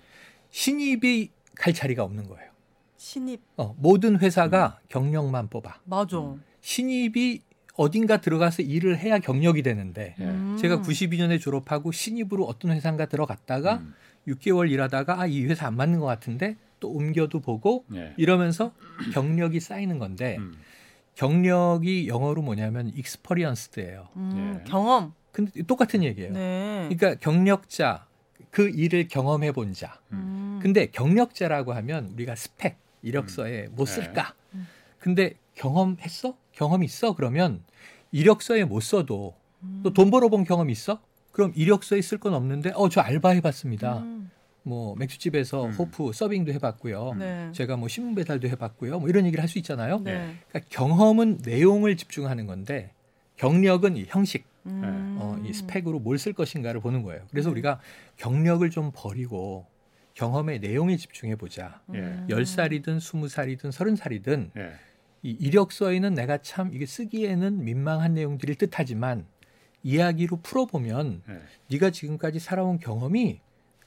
[0.50, 2.50] 신입이 갈 자리가 없는 거예요.
[2.96, 4.86] 신입 어, 모든 회사가 음.
[4.88, 5.80] 경력만 뽑아.
[5.84, 6.34] 맞아.
[6.60, 7.42] 신입이
[7.76, 10.24] 어딘가 들어가서 일을 해야 경력이 되는데 예.
[10.24, 10.56] 음.
[10.58, 13.94] 제가 92년에 졸업하고 신입으로 어떤 회사인가 들어갔다가 음.
[14.28, 18.14] 6개월 일하다가 아 이 회사 안 맞는 것 같은데 또 옮겨도 보고 예.
[18.16, 18.72] 이러면서
[19.12, 20.54] 경력이 쌓이는 건데 음.
[21.14, 24.08] 경력이 영어로 뭐냐면 experienced예요.
[24.16, 24.64] 음, 예.
[24.70, 25.12] 경험.
[25.32, 26.32] 근데 똑같은 얘기예요.
[26.32, 26.88] 네.
[26.90, 28.06] 그러니까 경력자
[28.50, 30.00] 그 일을 경험해 본 자.
[30.12, 30.58] 음.
[30.62, 32.76] 근데 경력자라고 하면 우리가 스펙
[33.06, 33.92] 이력서에 뭐 네.
[33.92, 34.34] 쓸까?
[34.54, 34.66] 음.
[34.98, 36.36] 근데 경험했어?
[36.52, 37.14] 경험 있어?
[37.14, 37.62] 그러면
[38.12, 39.80] 이력서에 못 써도 음.
[39.84, 41.00] 또돈 벌어본 경험 있어?
[41.32, 43.98] 그럼 이력서에 쓸 건 없는데 어 저 알바 해봤습니다.
[43.98, 44.30] 음.
[44.62, 45.70] 뭐 맥주집에서 음.
[45.72, 47.14] 호프 서빙도 해봤고요.
[47.18, 47.50] 네.
[47.52, 48.98] 제가 뭐 신문 배달도 해봤고요.
[48.98, 50.00] 뭐 이런 얘기를 할 수 있잖아요.
[50.00, 50.34] 네.
[50.48, 52.90] 그러니까 경험은 내용을 집중하는 건데
[53.36, 55.16] 경력은 이 형식, 음.
[55.20, 57.22] 어, 이 스펙으로 뭘 쓸 것인가를 보는 거예요.
[57.30, 57.52] 그래서 네.
[57.52, 57.80] 우리가
[58.16, 59.66] 경력을 좀 버리고
[60.20, 61.80] 경험의 내용에 집중해 보자.
[61.94, 61.98] 예.
[61.98, 62.26] 음.
[62.30, 64.72] 열 살이든 스무 살이든 서른 살이든 예.
[65.22, 69.26] 이 이력서에는 내가 참 이게 쓰기에는 민망한 내용들을 뜻하지만
[69.82, 71.40] 이야기로 풀어보면 예.
[71.70, 73.40] 네가 지금까지 살아온 경험이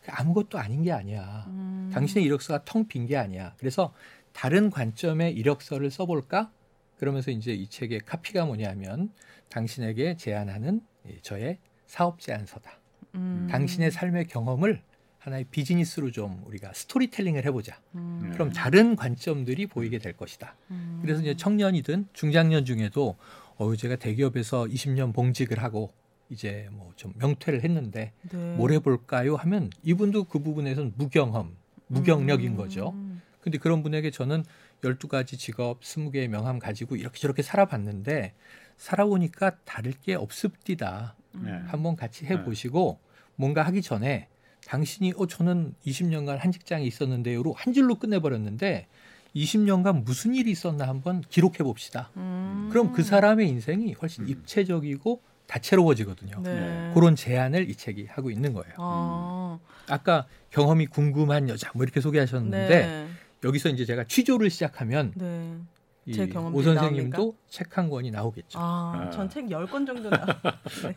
[0.08, 1.46] 아무것도 아닌 게 아니야.
[1.48, 1.90] 음.
[1.94, 3.56] 당신의 이력서가 텅 빈 게 아니야.
[3.58, 3.94] 그래서
[4.32, 6.52] 다른 관점의 이력서를 써볼까?
[6.98, 9.12] 그러면서 이제 이 책의 카피가 뭐냐면
[9.50, 12.72] 당신에게 제안하는 이 저의 사업 제안서다.
[13.16, 13.48] 음.
[13.50, 14.84] 당신의 삶의 경험을
[15.30, 17.80] 하나의 비즈니스로 좀 우리가 스토리텔링을 해보자.
[17.96, 18.32] 음.
[18.34, 20.56] 그럼 다른 관점들이 보이게 될 것이다.
[20.72, 21.00] 음.
[21.02, 23.16] 그래서 이제 청년이든 중장년 중에도
[23.62, 25.92] 어유 제가 대기업에서 20년 봉직을 하고
[26.30, 28.56] 이제 뭐 좀 명퇴를 했는데 네.
[28.56, 29.36] 뭘 해볼까요?
[29.38, 31.56] 하면 이분도 그 부분에서는 무경험,
[31.88, 32.58] 무경력인 음.
[32.58, 32.94] 거죠.
[33.42, 34.44] 근데 그런 분에게 저는
[34.82, 38.34] 12가지 직업, 20개의 명함 가지고 이렇게 저렇게 살아봤는데
[38.78, 41.16] 살아보니까 다를 게 없습디다.
[41.46, 41.50] 예.
[41.68, 43.00] 한번 같이 해보시고
[43.36, 44.28] 뭔가 하기 전에
[44.70, 48.86] 당신이 어 저는 20년간 한 직장에 있었는데요로 한 줄로 끝내버렸는데
[49.36, 52.12] 20년간 무슨 일이 있었나 한번 기록해 봅시다.
[52.18, 52.70] 음.
[52.72, 54.30] 그럼 그 사람의 인생이 훨씬 음.
[54.30, 56.42] 입체적이고 다채로워지거든요.
[56.44, 56.92] 네.
[56.94, 58.74] 그런 제안을 이 책이 하고 있는 거예요.
[58.78, 59.58] 아.
[59.88, 63.08] 아까 경험이 궁금한 여자 뭐 이렇게 소개하셨는데 네.
[63.44, 65.58] 여기서 이제 제가 취조를 시작하면 네.
[66.54, 68.58] 오 선생님도 책 한 권이 나오겠죠.
[68.60, 69.10] 아, 아.
[69.12, 70.26] 전책 10권 정도 나.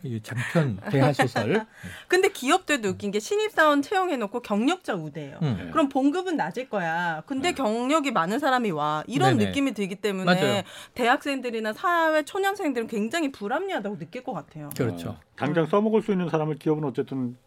[0.03, 1.65] 이 장편 대하소설.
[2.07, 5.37] 근데 기업들도 웃긴 게 신입사원 채용해 놓고 경력자 우대예요.
[5.41, 5.57] 음.
[5.65, 5.71] 네.
[5.71, 7.21] 그럼 봉급은 낮을 거야.
[7.25, 7.55] 근데 네.
[7.55, 9.03] 경력이 많은 사람이 와.
[9.07, 9.49] 이런 네네.
[9.49, 10.63] 느낌이 들기 때문에 맞아요.
[10.95, 14.69] 대학생들이나 사회 초년생들은 굉장히 불합리하다고 느낄 것 같아요.
[14.75, 15.09] 그렇죠.
[15.09, 17.37] 어, 당장 써먹을 수 있는 사람을 기업은 어쨌든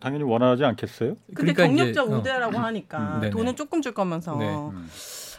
[0.00, 1.16] 당연히 원하지 않겠어요?
[1.34, 2.18] 근데 그러니까 이제, 경력자 어.
[2.18, 3.30] 우대라고 하니까 음, 네네.
[3.30, 4.46] 돈은 조금 줄 거면서 네.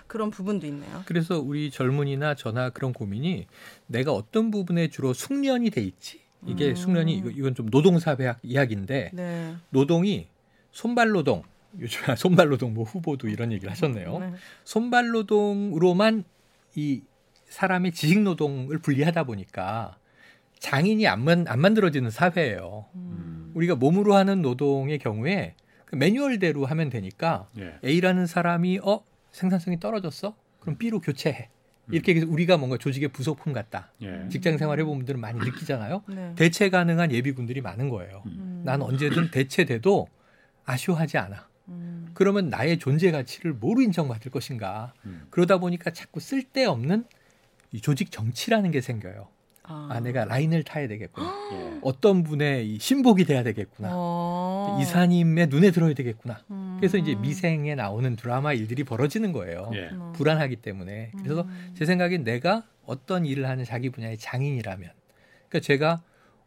[0.06, 0.08] 음.
[0.08, 1.04] 그런 부분도 있네요.
[1.06, 3.48] 그래서 우리 젊은이나 저나 그런 고민이
[3.88, 6.22] 내가 어떤 부분에 주로 숙련이 돼 있지.
[6.46, 6.76] 이게 음.
[6.76, 9.56] 숙련이 이건 좀 노동사회학 이야기인데 네.
[9.70, 10.28] 노동이
[10.72, 11.44] 손발노동
[11.80, 14.20] 요즘 손발노동 뭐 후보도 이런 얘기를 하셨네요.
[14.20, 14.34] 네.
[14.64, 16.24] 손발노동으로만
[16.76, 17.02] 이
[17.50, 19.98] 사람의 지식노동을 분리하다 보니까
[20.60, 22.86] 장인이 안, 만, 안 만들어지는 사회예요.
[22.96, 23.52] 음.
[23.56, 27.78] 우리가 몸으로 하는 노동의 경우에 그 매뉴얼대로 하면 되니까 예.
[27.84, 29.04] A라는 사람이 어
[29.36, 30.36] 생산성이 떨어졌어?
[30.60, 31.50] 그럼 B로 교체해.
[31.92, 33.92] 이렇게 해서 우리가 뭔가 조직의 부속품 같다.
[34.02, 34.28] 예.
[34.30, 36.02] 직장 생활 해본 분들은 많이 느끼잖아요.
[36.08, 36.34] 네.
[36.36, 38.24] 대체 가능한 예비군들이 많은 거예요.
[38.26, 38.64] 음.
[38.66, 40.08] 난 언제든 대체돼도
[40.66, 41.48] 아쉬워하지 않아.
[41.68, 42.10] 음.
[42.16, 44.94] 그러면 나의 존재 가치를 뭐로 인정받을 것인가.
[45.06, 45.28] 음.
[45.30, 47.06] 그러다 보니까 자꾸 쓸데없는
[47.72, 49.28] 이 조직 정치라는 게 생겨요.
[49.68, 51.50] 아, 아, 내가 라인을 타야 되겠구나.
[51.54, 51.80] 예.
[51.84, 53.90] 어떤 분의 이 신복이 돼야 되겠구나.
[53.92, 54.78] 어.
[54.82, 56.44] 이사님의 눈에 들어야 되겠구나.
[56.52, 56.78] 음.
[56.80, 59.72] 그래서 이제 미생에 나오는 드라마 일들이 벌어지는 거예요.
[59.74, 59.90] 예.
[59.90, 60.14] 음.
[60.14, 61.12] 불안하기 때문에.
[61.24, 61.74] 그래서 음.
[61.78, 64.90] 제 생각엔 내가 어떤 일을 하는 자기 분야의 장인이라면,
[65.50, 66.02] 그러니까 제가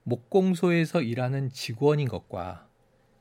[0.05, 2.67] 목공소에서 일하는 직원인 것과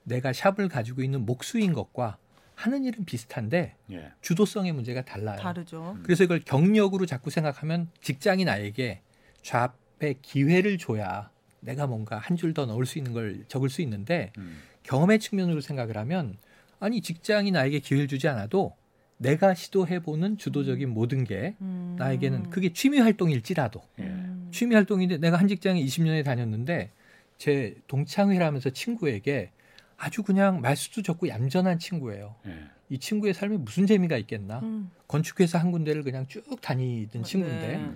[0.04, 2.18] 내가 샵을 가지고 있는 목수인 것과
[2.56, 4.12] 하는 일은 비슷한데 예.
[4.22, 5.38] 주도성의 문제가 달라요.
[5.40, 5.98] 다르죠.
[6.04, 9.02] 그래서 이걸 경력으로 자꾸 생각하면 직장이 나에게
[9.44, 13.82] 좌 의 기회를 줘야 내가 뭔가 한 줄 더 넣을 수 있는 걸 적을 수
[13.82, 14.60] 있는데 음.
[14.84, 16.38] 경험의 측면으로 생각을 하면
[16.80, 18.76] 아니 직장이 나에게 기회를 주지 않아도
[19.18, 21.96] 내가 시도해보는 주도적인 모든 게 음.
[21.98, 24.04] 나에게는 그게 취미 활동일지라도 예.
[24.04, 24.50] 음.
[24.54, 26.92] 취미 활동인데 내가 한 직장에 20년에 다녔는데
[27.40, 29.52] 제 동창회라면서 친구에게
[29.98, 32.36] 아주 그냥 말수도 적고 얌전한 친구예요.
[32.46, 32.54] 예.
[32.90, 34.60] 이 친구의 삶에 무슨 재미가 있겠나?
[34.60, 34.92] 음.
[35.08, 37.92] 건축회사 한 군데를 그냥 쭉 다니던 친구인데 네.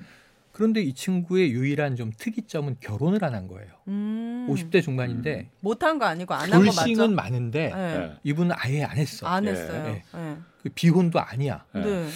[0.51, 3.71] 그런데 이 친구의 유일한 좀 특이점은 결혼을 안 한 거예요.
[3.87, 4.47] 음.
[4.49, 6.81] 50대 중반인데 못한 거 아니고 안 한 거 맞죠?
[6.83, 7.95] 불싱은 많은데 네.
[7.95, 8.17] 예.
[8.23, 9.25] 이분은 아예 안 했어.
[9.27, 9.51] 안 예.
[9.51, 9.83] 했어요.
[9.83, 10.03] 네.
[10.13, 10.37] 네.
[10.61, 11.65] 그 비혼도 아니야.
[11.75, 11.79] 예.
[11.79, 12.07] 네.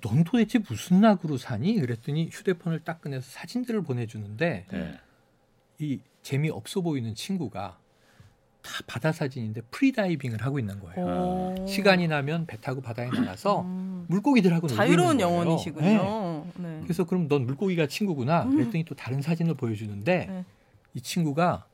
[0.00, 1.78] 넌 도대체 무슨 낙으로 사니?
[1.80, 4.98] 그랬더니 휴대폰을 딱 꺼내서 사진들을 보내주는데 예.
[5.78, 7.78] 이 재미 없어 보이는 친구가
[8.62, 11.06] 다 바다 사진인데 프리다이빙을 하고 있는 거예요.
[11.06, 11.66] 오.
[11.66, 14.06] 시간이 나면 배 타고 바다에 나가서 음.
[14.08, 15.40] 물고기들하고 자유로운 있는 거예요.
[15.40, 15.44] 네.
[15.44, 16.46] 영혼이시군요.
[16.58, 16.80] 네.
[16.84, 18.44] 그래서 그럼 넌 물고기가 친구구나.
[18.44, 18.56] 음.
[18.56, 20.44] 그랬더니 또 다른 사진을 보여주는데 네.
[20.94, 21.66] 이 친구가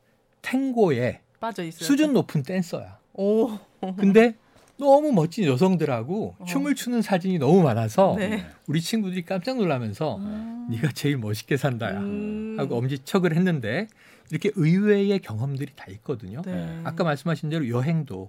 [0.42, 1.84] 탱고의 빠져 있어요.
[1.84, 2.98] 수준 높은 댄서야.
[3.14, 3.58] 오.
[3.96, 4.34] 근데
[4.78, 6.44] 너무 멋진 여성들하고 어.
[6.46, 8.46] 춤을 추는 사진이 너무 많아서 네.
[8.66, 10.68] 우리 친구들이 깜짝 놀라면서 음.
[10.70, 12.56] 네가 제일 멋있게 산다야 음.
[12.58, 13.88] 하고 엄지척을 했는데
[14.30, 16.42] 이렇게 의외의 경험들이 다 있거든요.
[16.42, 16.80] 네.
[16.84, 18.28] 아까 말씀하신 대로 여행도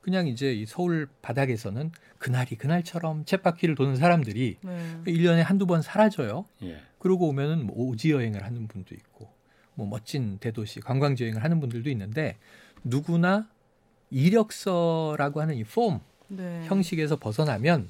[0.00, 5.00] 그냥 이제 이 서울 바닥에서는 그날이 그날처럼 쳇바퀴를 도는 사람들이 네.
[5.06, 6.44] 1년에 한두 번 사라져요.
[6.62, 6.80] 예.
[6.98, 9.28] 그러고 오면은 뭐 오지 여행을 하는 분도 있고
[9.74, 12.36] 뭐 멋진 대도시 관광지 여행을 하는 분들도 있는데
[12.84, 13.48] 누구나
[14.10, 16.64] 이력서라고 하는 이 폼 네.
[16.66, 17.88] 형식에서 벗어나면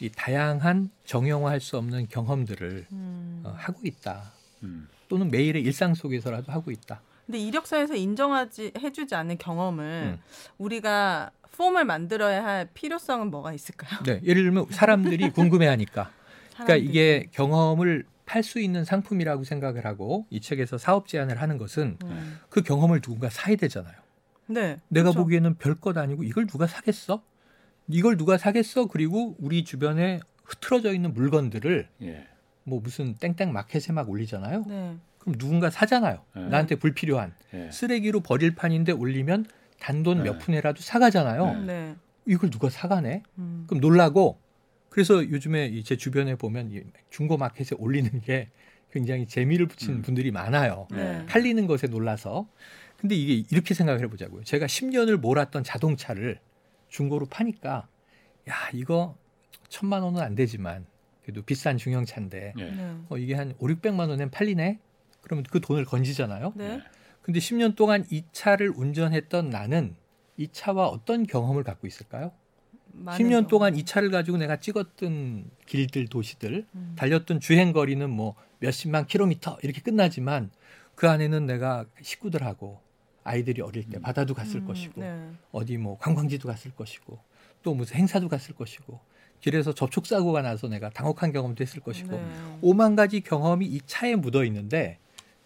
[0.00, 3.42] 이 다양한 정형화할 수 없는 경험들을 음.
[3.44, 4.32] 어, 하고 있다.
[4.62, 4.88] 음.
[5.08, 7.00] 또는 매일의 일상 속에서라도 하고 있다.
[7.26, 10.18] 근데 이력서에서 인정하지 해주지 않는 경험을 음.
[10.58, 14.02] 우리가 폼을 만들어야 할 필요성은 뭐가 있을까요?
[14.04, 16.10] 네, 예를 들면 사람들이 궁금해하니까.
[16.54, 16.76] 그러니까.
[16.76, 22.38] 이게 경험을 팔 수 있는 상품이라고 생각을 하고 이 책에서 사업 제안을 하는 것은 음.
[22.48, 23.94] 그 경험을 누군가 사야 되잖아요.
[24.48, 24.76] 네.
[24.88, 25.18] 내가 그렇죠.
[25.20, 27.22] 보기에는 별 것 아니고 이걸 누가 사겠어?
[27.88, 28.86] 이걸 누가 사겠어?
[28.86, 32.26] 그리고 우리 주변에 흐트러져 있는 물건들을 예.
[32.66, 34.64] 뭐 무슨 땡땡 마켓에 막 올리잖아요.
[34.66, 34.96] 네.
[35.18, 36.22] 그럼 누군가 사잖아요.
[36.34, 36.48] 네.
[36.48, 37.70] 나한테 불필요한 예.
[37.70, 39.46] 쓰레기로 버릴 판인데 올리면
[39.78, 40.24] 단돈 네.
[40.24, 41.60] 몇 푼이라도 사가잖아요.
[41.60, 41.64] 네.
[41.64, 41.96] 네.
[42.26, 43.22] 이걸 누가 사가네?
[43.38, 43.64] 음.
[43.68, 44.40] 그럼 놀라고
[44.88, 48.48] 그래서 요즘에 이제 주변에 보면 이 중고 마켓에 올리는 게
[48.90, 50.02] 굉장히 재미를 붙이는 음.
[50.02, 50.88] 분들이 많아요.
[50.90, 51.24] 네.
[51.26, 52.48] 팔리는 것에 놀라서.
[52.96, 54.42] 근데 이게 이렇게 생각을 해보자고요.
[54.42, 56.40] 제가 10년을 몰았던 자동차를
[56.88, 57.86] 중고로 파니까
[58.48, 59.16] 야 이거
[59.68, 60.86] 천만 원은 안 되지만
[61.26, 62.64] 그래도 비싼 중형차인데 예.
[62.70, 62.96] 네.
[63.08, 64.78] 어, 이게 한 5, 600만 원엔 팔리네.
[65.22, 66.52] 그러면 그 돈을 건지잖아요.
[66.54, 66.80] 네.
[67.20, 69.96] 근데 10년 동안 이 차를 운전했던 나는
[70.36, 72.30] 이 차와 어떤 경험을 갖고 있을까요?
[72.92, 73.46] 많은 10년 경험.
[73.48, 76.92] 동안 이 차를 가지고 내가 찍었던 길들, 도시들, 음.
[76.96, 80.52] 달렸던 주행 거리는 뭐 몇십만 킬로미터 이렇게 끝나지만
[80.94, 82.80] 그 안에는 내가 식구들하고
[83.24, 85.32] 아이들이 어릴 때 바다도 갔을 음, 것이고 네.
[85.50, 87.18] 어디 뭐 관광지도 갔을 것이고
[87.64, 89.00] 또 무슨 행사도 갔을 것이고
[89.46, 92.58] 길에서 접촉 사고가 나서 내가 당혹한 경험도 했을 것이고 네.
[92.62, 94.98] 오만 가지 경험이 이 차에 묻어 있는데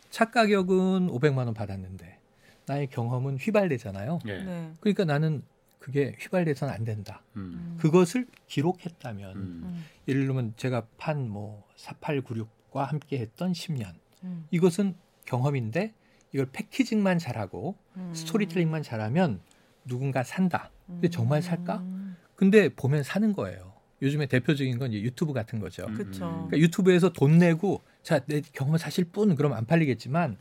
[0.08, 2.18] 차 가격은 500만 원 받았는데
[2.66, 4.20] 나의 경험은 휘발되잖아요.
[4.26, 4.42] 예.
[4.42, 4.72] 네.
[4.80, 5.42] 그러니까 나는
[5.78, 7.22] 그게 휘발돼서는 안 된다.
[7.36, 7.76] 음.
[7.78, 9.60] 그것을 기록했다면 음.
[9.64, 9.84] 음.
[10.08, 13.92] 예를 들면 제가 판 뭐 4896과 함께 했던 10년
[14.24, 14.46] 음.
[14.50, 14.94] 이것은
[15.26, 15.92] 경험인데
[16.32, 18.12] 이걸 패키징만 잘하고 음.
[18.14, 19.40] 스토리텔링만 잘하면
[19.84, 20.70] 누군가 산다.
[20.86, 21.78] 근데 정말 살까?
[21.80, 22.16] 음.
[22.34, 23.69] 근데 보면 사는 거예요.
[24.02, 25.84] 요즘에 대표적인 건 이제 유튜브 같은 거죠.
[25.88, 25.94] 음.
[25.94, 26.20] 그쵸.
[26.20, 30.38] 그러니까 유튜브에서 돈 내고 자 내 경험 사실 분 그럼 안 팔리겠지만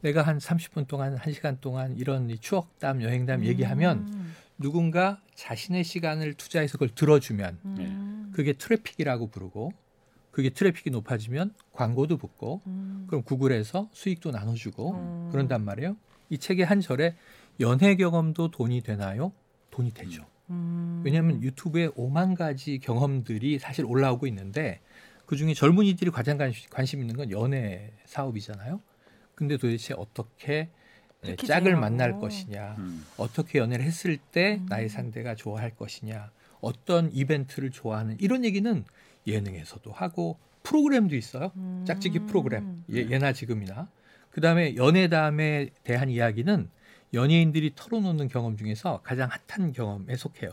[0.00, 4.34] 내가 한 30분 동안 1시간 동안 이런 이 추억담 여행담 얘기하면 음.
[4.58, 8.30] 누군가 자신의 시간을 투자해서 그걸 들어주면 음.
[8.34, 9.72] 그게 트래픽이라고 부르고
[10.30, 13.04] 그게 트래픽이 높아지면 광고도 붙고 음.
[13.06, 15.28] 그럼 구글에서 수익도 나눠주고 음.
[15.30, 15.96] 그런단 말이에요.
[16.30, 17.14] 이 책의 한 절에
[17.60, 19.32] 연애 경험도 돈이 되나요?
[19.70, 20.24] 돈이 되죠.
[20.52, 21.02] 음.
[21.04, 24.80] 왜냐하면 유튜브에 5만 가지 경험들이 사실 올라오고 있는데
[25.26, 28.80] 그 중에 젊은이들이 가장 관심, 관심 있는 건 연애 사업이잖아요.
[29.34, 30.68] 근데 도대체 어떻게
[31.22, 31.36] 네.
[31.36, 33.04] 짝을 만날 것이냐, 음.
[33.16, 34.66] 어떻게 연애를 했을 때 음.
[34.68, 38.84] 나의 상대가 좋아할 것이냐, 어떤 이벤트를 좋아하는 이런 얘기는
[39.26, 41.52] 예능에서도 하고 프로그램도 있어요.
[41.56, 41.84] 음.
[41.86, 43.88] 짝짓기 프로그램 예, 예나 지금이나
[44.30, 46.68] 그 다음에 연애담에 대한 이야기는
[47.14, 50.50] 연예인들이 털어놓는 경험 중에서 가장 핫한 경험에 속해요.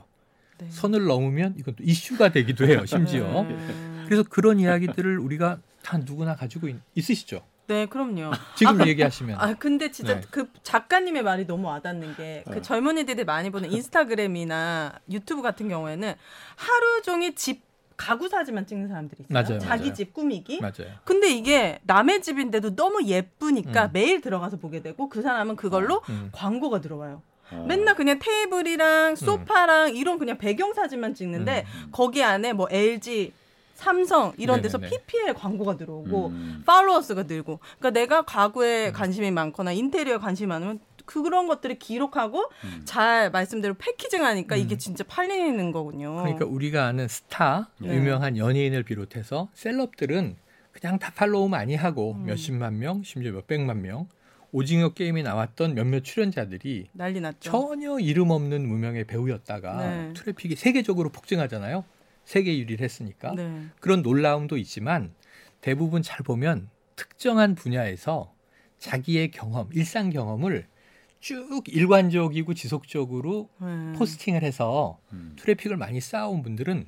[0.60, 0.68] 네.
[0.70, 2.86] 선을 넘으면 이건 또 이슈가 되기도 해요.
[2.86, 4.04] 심지어 음.
[4.06, 7.42] 그래서 그런 이야기들을 우리가 다 누구나 가지고 있, 있으시죠.
[7.68, 8.32] 네, 그럼요.
[8.56, 10.28] 지금 얘기하시면 아 근데 진짜 네.
[10.32, 12.62] 그 작가님의 말이 너무 와닿는 게그 어.
[12.62, 16.16] 젊은이들이 많이 보는 인스타그램이나 유튜브 같은 경우에는
[16.56, 17.69] 하루 종일 집
[18.00, 19.34] 가구 사진만 찍는 사람들이 있어요.
[19.44, 19.94] 맞아요, 자기 맞아요.
[19.94, 20.62] 집 꾸미기.
[20.62, 20.96] 맞아요.
[21.04, 23.90] 근데 이게 남의 집인데도 너무 예쁘니까 음.
[23.92, 26.30] 매일 들어가서 보게 되고 그 사람은 그걸로 음.
[26.32, 27.22] 광고가 들어와요.
[27.52, 27.66] 어.
[27.68, 31.90] 맨날 그냥 테이블이랑 소파랑 이런 그냥 배경 사진만 찍는데 음.
[31.92, 33.34] 거기 안에 뭐 LG,
[33.76, 34.98] 삼성 이런 데서 네네네.
[34.98, 36.64] PPL 광고가 들어오고 음.
[36.66, 42.82] 팔로워스가 늘고 그러니까 내가 가구에 관심이 많거나 인테리어에 관심이 많으면 그런 것들을 기록하고 음.
[42.86, 44.62] 잘 말씀대로 패키징하니까 음.
[44.62, 46.18] 이게 진짜 팔리는 거군요.
[46.18, 47.96] 그러니까 우리가 아는 스타, 네.
[47.96, 50.36] 유명한 연예인을 비롯해서 셀럽들은
[50.72, 52.26] 그냥 다 팔로우 많이 하고 음.
[52.26, 54.08] 몇십만 명, 심지어 몇백만 명,
[54.52, 57.52] 오징어 게임에 나왔던 몇몇 출연자들이 난리 났죠.
[57.52, 60.14] 전혀 이름 없는 무명의 배우였다가 네.
[60.14, 61.84] 트래픽이 세계적으로 폭증하잖아요.
[62.24, 63.34] 세계 1위를 했으니까.
[63.36, 63.66] 네.
[63.80, 65.12] 그런 놀라움도 있지만
[65.62, 68.32] 대부분 잘 보면 특정한 분야에서
[68.78, 70.68] 자기의 경험, 일상 경험을
[71.20, 73.94] 쭉 일관적이고 지속적으로 네.
[73.98, 75.36] posting을 해서 음.
[75.38, 76.86] 트래픽을 많이 쌓아온 분들은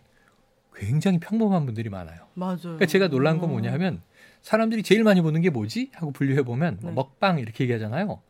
[0.73, 2.27] 굉장히 평범한 분들이 많아요.
[2.33, 2.59] 맞아요.
[2.61, 4.01] 그러니까 제가 놀란 건 뭐냐 하면
[4.41, 5.91] 사람들이 제일 많이 보는 게 뭐지?
[5.93, 6.95] 하고 분류해 보면 뭐 네.
[6.95, 8.21] 먹방 이렇게 얘기하잖아요.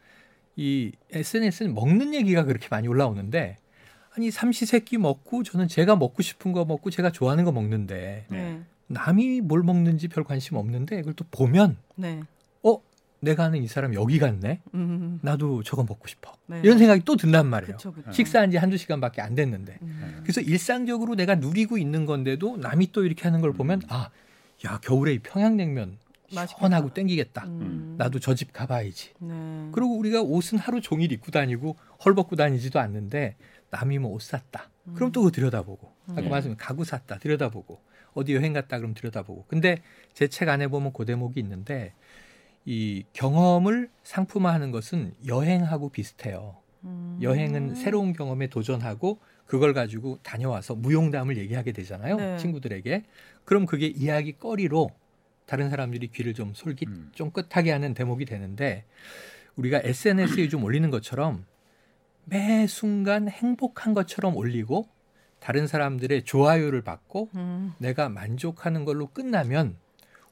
[0.55, 3.57] 이 SNS는 먹는 얘기가 그렇게 많이 올라오는데
[4.13, 8.61] 아니 삼시세끼 먹고 저는 제가 먹고 싶은 거 먹고 제가 좋아하는 거 먹는데 네.
[8.87, 12.23] 남이 뭘 먹는지 별 관심 없는데 그걸 또 보면 네.
[13.21, 15.19] 어 내가 아는 이 사람 여기 갔네 음.
[15.21, 16.61] 나도 저거 먹고 싶어 네.
[16.63, 18.11] 이런 생각이 또 든단 말이에요 그쵸, 그쵸.
[18.11, 20.19] 식사한 지 한두 시간밖에 안 됐는데 음.
[20.23, 24.09] 그래서 일상적으로 내가 누리고 있는 건데도 남이 또 이렇게 하는 걸 보면 아
[24.63, 25.97] 야 겨울에 이 평양냉면
[26.35, 26.57] 맛있겠다.
[26.59, 27.95] 시원하고 땡기겠다 음.
[27.97, 29.69] 나도 저 집 가봐야지 네.
[29.71, 33.35] 그리고 우리가 옷은 하루 종일 입고 다니고 헐벗고 다니지도 않는데
[33.71, 34.69] 남이 뭐 옷 샀다.
[34.95, 35.91] 그럼 또 그거 들여다보고.
[36.09, 36.29] 아까 음.
[36.29, 37.17] 말씀 가구 샀다.
[37.19, 37.79] 들여다보고.
[38.13, 39.45] 어디 여행 갔다 그럼 들여다보고.
[39.47, 39.81] 근데
[40.13, 41.93] 제 책 안에 보면 그 대목이 있는데
[42.65, 46.57] 이 경험을 상품화하는 것은 여행하고 비슷해요.
[46.83, 47.17] 음.
[47.21, 52.17] 여행은 새로운 경험에 도전하고 그걸 가지고 다녀와서 무용담을 얘기하게 되잖아요.
[52.17, 52.37] 네.
[52.37, 53.03] 친구들에게.
[53.43, 54.89] 그럼 그게 이야기거리로
[55.45, 57.11] 다른 사람들이 귀를 좀 솔깃, 음.
[57.13, 58.85] 쫑긋하게 하는 대목이 되는데
[59.55, 61.45] 우리가 SNS에 좀 올리는 것처럼
[62.25, 64.87] 매 순간 행복한 것처럼 올리고
[65.39, 67.73] 다른 사람들의 좋아요를 받고 음.
[67.79, 69.75] 내가 만족하는 걸로 끝나면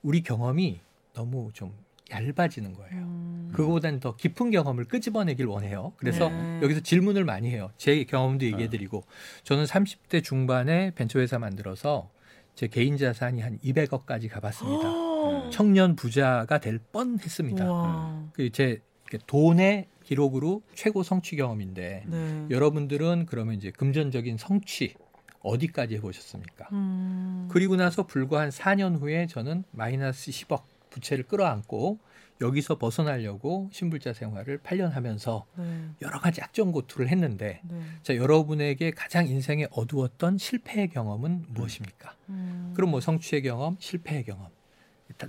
[0.02, 0.80] 우리 경험이
[1.13, 1.74] 너무 좀
[2.12, 3.04] 얇아지는 거예요.
[3.04, 3.52] 음.
[3.54, 5.93] 그거보다는 더 깊은 경험을 끄집어내길 원해요.
[5.98, 6.60] 그래서 네.
[6.62, 7.72] 여기서 질문을 많이 해요.
[7.78, 9.04] 제 경험도 얘기해드리고
[9.43, 12.10] 저는 30대 중반에 벤처회사 만들어서
[12.56, 14.84] 제 개인 자산이 한 200억까지 가봤습니다.
[14.86, 15.50] 어.
[15.52, 18.32] 청년 부자가 될 뻔했습니다.
[18.34, 18.82] 그제
[19.28, 22.45] 돈의 기록으로 최고 성취 경험인데 네.
[22.50, 24.93] 여러분들은 그러면 이제 금전적인 성취
[25.41, 26.67] 어디까지 해보셨습니까?
[26.74, 27.48] 음.
[27.52, 30.63] 그리고 나서 불과 한 4년 후에 저는 마이너스 10억
[31.00, 32.00] 부채를 끌어안고
[32.42, 35.90] 여기서 벗어나려고 신불자 생활을 8년 하면서 네.
[36.02, 37.82] 여러 가지 악정고투를 했는데 네.
[38.02, 42.16] 자 여러분에게 가장 인생에 어두웠던 실패의 경험은 무엇입니까?
[42.30, 42.74] 음.
[42.76, 44.48] 그럼 뭐 성취의 경험, 실패의 경험,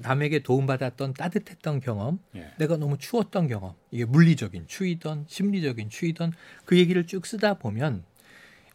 [0.02, 2.52] 남에게 도움받았던 따뜻했던 경험, 예.
[2.58, 6.32] 내가 너무 추웠던 경험, 이게 물리적인 추위던 심리적인 추위던
[6.64, 8.04] 그 얘기를 쭉 쓰다 보면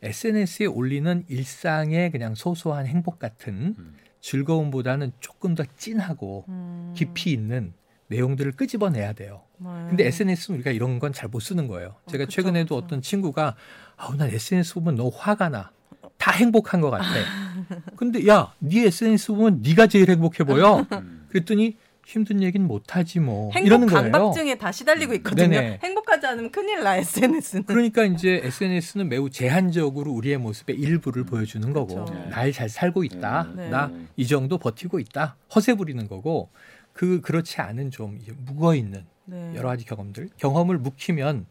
[0.01, 3.95] SNS에 올리는 일상의 그냥 소소한 행복 같은 음.
[4.25, 6.74] 즐거움보다는 조금 더 찐하고 음.
[6.95, 7.73] 깊이 있는
[8.07, 9.41] 내용들을 끄집어내야 돼요.
[9.57, 9.67] 네.
[9.89, 11.95] 근데 SNS는 우리가 이런 건 잘 못 쓰는 거예요.
[12.07, 12.85] 제가 어, 그쵸, 최근에도 그쵸.
[12.85, 13.55] 어떤 친구가
[13.97, 15.71] 아우 난 SNS 보면 너무 화가 나.
[16.17, 17.05] 다 행복한 것 같아.
[17.97, 20.85] 근데 야, 네 SNS 보면 네가 제일 행복해 보여.
[20.91, 21.25] 음.
[21.29, 23.51] 그랬더니 힘든 얘기는 못 하지 뭐.
[23.53, 24.11] 행복 이러는 거예요.
[24.11, 25.49] 강박증에 다 시달리고 있거든요.
[25.49, 25.79] 네네.
[25.83, 27.65] 행복하지 않으면 큰일 나 SNS는.
[27.65, 32.13] 그러니까 이제 SNS는 매우 제한적으로 우리의 모습의 일부를 보여주는 거고 그렇죠.
[32.29, 33.49] 날잘 살고 있다.
[33.55, 33.69] 네.
[33.69, 35.35] 나이 정도 버티고 있다.
[35.55, 36.49] 허세 부리는 거고
[36.95, 39.53] 그 그렇지 않은 좀 이제 묵어 있는 네.
[39.53, 41.45] 여러 가지 경험들 경험을 묵히면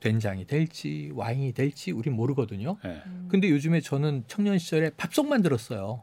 [0.00, 2.78] 된장이 될지 와인이 될지 우린 모르거든요.
[2.84, 3.02] 예.
[3.04, 3.28] 음.
[3.30, 6.02] 근데 요즘에 저는 청년 시절에 팝송만 들었어요.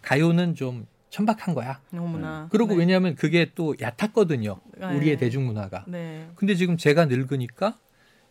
[0.00, 1.82] 가요는 좀 천박한 거야.
[1.90, 2.48] 너무나.
[2.50, 2.76] 그리고 네.
[2.76, 4.58] 왜냐하면 그게 또 얕았거든요.
[4.78, 4.96] 네.
[4.96, 5.84] 우리의 대중문화가.
[5.88, 6.26] 네.
[6.34, 7.78] 근데 지금 제가 늙으니까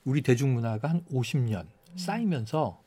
[0.05, 1.97] 우리 대중문화가 한 50년 음.
[1.97, 2.81] 쌓이면서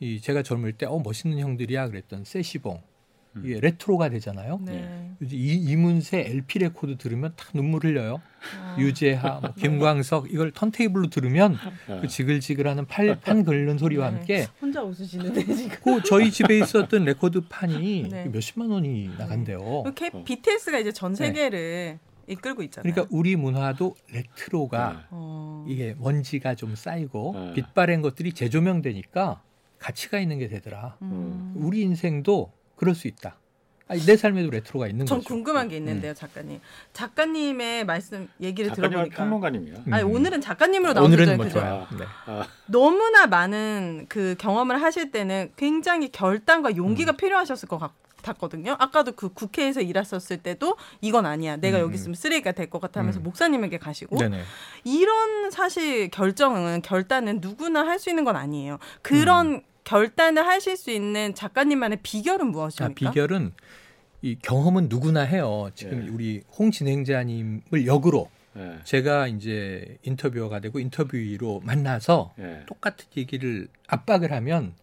[0.00, 2.93] 이 제가 젊을 때 어 멋있는 형들이야 그랬던 세시봉 음.
[3.42, 4.60] 이게 retro가 되잖아요.
[4.64, 5.10] 네.
[5.20, 8.20] 요즘 이, 이문세 LP 레코드 들으면 다 눈물 흘려요.
[8.60, 8.76] 아.
[8.78, 11.56] 유재하, 뭐 김광석 이걸 턴테이블로 들으면
[11.88, 12.00] 예.
[12.00, 14.16] 그 지글지글하는 팔, 판 긁는 소리와 네.
[14.16, 15.76] 함께 혼자 웃으시는데 지금.
[15.82, 18.26] 그 저희 집에 있었던 레코드 판이 네.
[18.26, 19.82] 몇십만 원이 나간대요.
[19.84, 20.22] 이렇게 어.
[20.24, 22.92] BTS가 이제 전 세계를 이끌고 있잖아요.
[22.92, 25.64] 그러니까 우리 문화도 retro가 어.
[25.68, 27.52] 이게 먼지가 좀 쌓이고 네.
[27.54, 29.42] 빛바랜 것들이 재조명되니까
[29.78, 30.96] 가치가 있는 게 되더라.
[31.02, 31.52] 음.
[31.56, 33.36] 우리 인생도 그럴 수 있다.
[33.86, 35.28] 아니, 내 삶에도 retro가 있는 전 거죠.
[35.28, 36.58] 궁금한 게 있는데요, 작가님.
[36.94, 39.74] 작가님의 말씀 얘기를 작가님 들어보니까 평론가님이야.
[39.86, 39.92] 음.
[39.92, 40.94] 아니 오늘은 작가님으로 음.
[40.94, 41.34] 나오셨잖아요.
[41.34, 41.48] 오늘은 뭐?
[41.48, 41.86] 좋아요.
[41.98, 42.04] 네.
[42.26, 47.16] 아, 너무나 많은 그 경험을 하실 때는 굉장히 결단과 용기가 음.
[47.18, 47.78] 필요하셨을 것
[48.22, 48.74] 같았거든요.
[48.78, 51.56] 아까도 그 국회에서 일하셨을 때도 이건 아니야.
[51.56, 53.24] 내가 음, 여기 있으면 쓰레기가 될 것 같아 하면서 음.
[53.24, 54.42] 목사님에게 가시고 네네.
[54.84, 58.78] 이런 사실 결정은 결단은 누구나 할 수 있는 건 아니에요.
[59.02, 62.94] 그런 결단을 하실 수 있는 작가님만의 비결은 아, 무엇입니까?
[62.94, 63.52] 비결은
[64.22, 65.70] 이 경험은 누구나 해요.
[65.74, 66.10] 지금 예.
[66.10, 68.78] 우리 홍 진행자님을 역으로 예.
[68.84, 72.62] 제가 이제 인터뷰어가 되고 인터뷰로 만나서 예.
[72.66, 74.74] 똑같은 얘기를 압박을 하면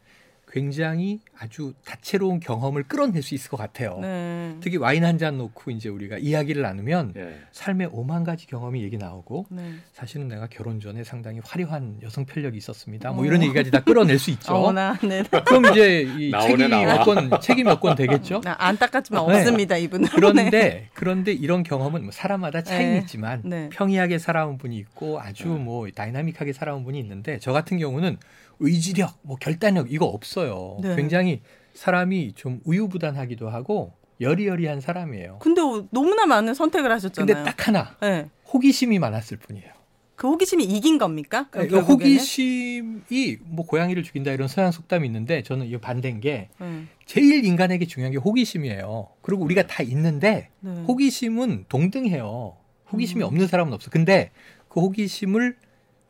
[0.52, 3.98] 굉장히 아주 다채로운 경험을 끌어낼 수 있을 것 같아요.
[4.02, 4.56] 네.
[4.60, 7.36] 특히 와인 한 잔 놓고 이제 우리가 이야기를 나누면 예.
[7.52, 9.74] 삶의 오만 가지 경험이 얘기 나오고 네.
[9.94, 13.12] 사실은 내가 결혼 전에 상당히 화려한 여성 편력이 있었습니다.
[13.12, 13.28] 뭐 어.
[13.28, 14.56] 이런 얘기까지 다 끌어낼 수 있죠.
[14.56, 15.22] 어나 네.
[15.46, 18.42] 그럼 이제 이 권, 책이 몇권 되겠죠?
[18.42, 19.38] 나 안타깝지만 네.
[19.38, 20.08] 없습니다 이분은.
[20.16, 20.90] 그런데 네.
[20.94, 22.98] 그런데 이런 경험은 뭐 사람마다 차이는 네.
[23.00, 23.70] 있지만 네.
[23.72, 25.60] 평이하게 살아온 분이 있고 아주 네.
[25.60, 28.18] 뭐 다이나믹하게 살아온 분이 있는데 저 같은 경우는
[28.62, 30.78] 의지력, 뭐 결단력 이거 없어요.
[30.82, 30.96] 네.
[30.96, 31.42] 굉장히
[31.74, 35.40] 사람이 좀 우유부단하기도 하고 여리여리한 사람이에요.
[35.40, 37.34] 근데 너무나 많은 선택을 하셨잖아요.
[37.36, 38.30] 근데 딱 하나 네.
[38.54, 39.72] 호기심이 많았을 뿐이에요.
[40.16, 41.48] 그 호기심이 이긴 겁니까?
[41.50, 42.14] 그럼 그러니까 결국에는?
[42.14, 46.84] 호기심이 뭐 고양이를 죽인다 이런 서양 속담이 있는데 저는 이 반대인 게 네.
[47.08, 49.08] 제일 인간에게 중요한 게 호기심이에요.
[49.24, 50.84] 그리고 우리가 다 있는데 네.
[50.88, 52.56] 호기심은 동등해요.
[52.92, 53.26] 호기심이 음.
[53.26, 53.90] 없는 사람은 없어.
[53.90, 54.30] 근데
[54.70, 55.58] 그 호기심을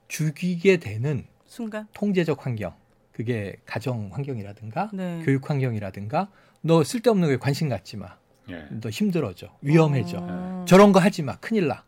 [0.09, 1.85] 죽이게 되는 순간.
[1.91, 2.73] 통제적 환경,
[3.11, 5.21] 그게 가정 환경이라든가 네.
[5.25, 6.29] 교육 환경이라든가
[6.61, 8.15] 너 쓸데없는 거에 관심 갖지 마.
[8.49, 8.67] 예.
[8.79, 9.53] 너 힘들어져.
[9.61, 10.19] 위험해져.
[10.21, 10.65] 어.
[10.65, 11.35] 저런 거 하지 마.
[11.39, 11.83] 큰일 나.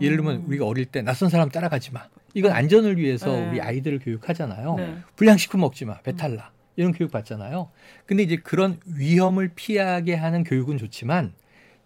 [0.00, 0.44] 예를 들면 음.
[0.46, 2.08] 우리가 어릴 때 낯선 사람 따라가지 마.
[2.34, 3.50] 이건 안전을 위해서 네.
[3.50, 4.76] 우리 아이들을 교육하잖아요.
[4.76, 4.98] 네.
[5.16, 6.00] 불량식품 먹지 마.
[6.02, 6.52] 배탈 나.
[6.76, 7.72] 이런 교육 받잖아요.
[8.06, 11.32] 근데 이제 그런 위험을 피하게 하는 교육은 좋지만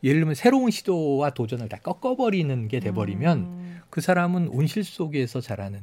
[0.05, 3.81] 예를 들면 새로운 시도와 도전을 다 꺾어버리는 게 돼버리면 음.
[3.89, 5.81] 그 사람은 온실 속에서 자라는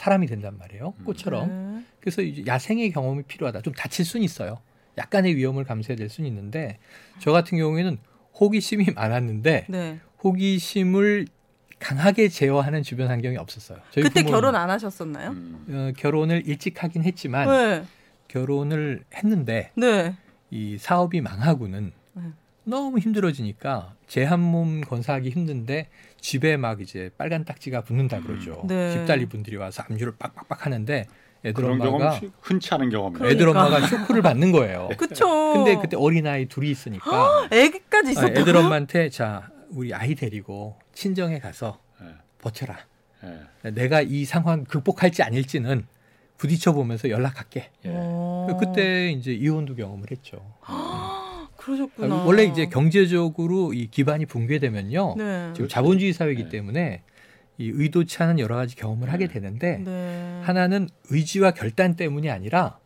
[0.00, 0.94] 사람이 된단 말이에요.
[0.98, 1.04] 음.
[1.04, 1.48] 꽃처럼.
[1.76, 1.84] 네.
[2.00, 3.60] 그래서 이제 야생의 경험이 필요하다.
[3.60, 4.58] 좀 다칠 수는 있어요.
[4.96, 6.78] 약간의 위험을 감수해야 될 수는 있는데
[7.18, 7.98] 저 같은 경우에는
[8.40, 10.00] 호기심이 많았는데 네.
[10.24, 11.26] 호기심을
[11.78, 13.78] 강하게 제어하는 주변 환경이 없었어요.
[13.90, 15.30] 저희 그때 부모는, 결혼 안 하셨었나요?
[15.30, 15.66] 음.
[15.70, 17.84] 어, 결혼을 일찍 하긴 했지만 네.
[18.28, 20.14] 결혼을 했는데 네.
[20.50, 22.22] 이 사업이 망하고는 네.
[22.64, 25.88] 너무 힘들어지니까 제 한 몸 건사하기 힘든데
[26.20, 28.62] 집에 막 이제 빨간 딱지가 붙는다 그러죠.
[28.66, 28.92] 네.
[28.92, 31.06] 집달리 분들이 와서 압류를 빡빡빡 하는데
[31.44, 33.18] 애들 그런 엄마가 경험 흔치 않은 경험이에요.
[33.18, 33.34] 그러니까.
[33.34, 34.88] 애들 엄마가 쇼크를 받는 거예요.
[34.98, 35.54] 그쵸.
[35.54, 38.40] 근데 그때 어린 아이 둘이 있으니까 애기까지 아, 있었다고요?
[38.40, 42.06] 애들 엄마한테 자 우리 아이 데리고 친정에 가서 예.
[42.42, 42.78] 버텨라.
[43.64, 43.70] 예.
[43.70, 45.86] 내가 이 상황 극복할지 아닐지는
[46.36, 47.70] 부딪혀 보면서 연락할게.
[47.84, 47.90] 예.
[47.92, 48.56] 어.
[48.60, 50.54] 그때 이제 이혼도 경험을 했죠.
[51.60, 52.14] 그러셨구나.
[52.14, 55.14] 아, 원래 이제 경제적으로 이 기반이 붕괴되면요.
[55.16, 55.50] 네.
[55.54, 56.48] 지금 자본주의 사회이기 네.
[56.48, 57.02] 때문에
[57.58, 60.40] 이 의도치 않은 여러 가지 경험을 하게 되는데 네.
[60.42, 62.78] 하나는 의지와 결단 때문이 아니라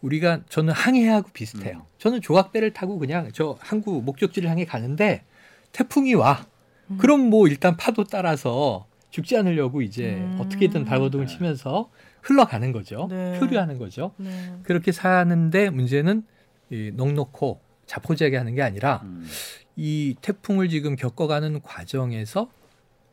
[0.00, 1.78] 우리가 저는 항해하고 비슷해요.
[1.78, 1.82] 음.
[1.98, 5.24] 저는 조각배를 타고 그냥 저 항구 목적지를 향해 가는데
[5.72, 6.46] 태풍이 와.
[6.90, 6.98] 음.
[6.98, 10.38] 그럼 뭐 일단 파도 따라서 죽지 않으려고 이제 음.
[10.40, 11.32] 어떻게든 발버둥을 네.
[11.36, 11.90] 치면서
[12.22, 13.08] 흘러가는 거죠.
[13.10, 13.38] 네.
[13.40, 14.12] 표류하는 거죠.
[14.16, 14.54] 네.
[14.62, 16.24] 그렇게 사는데 문제는
[16.70, 17.60] 이 넉넉고
[17.92, 19.28] 자포자기 하는 게 아니라 음.
[19.76, 22.50] 이 태풍을 지금 겪어가는 과정에서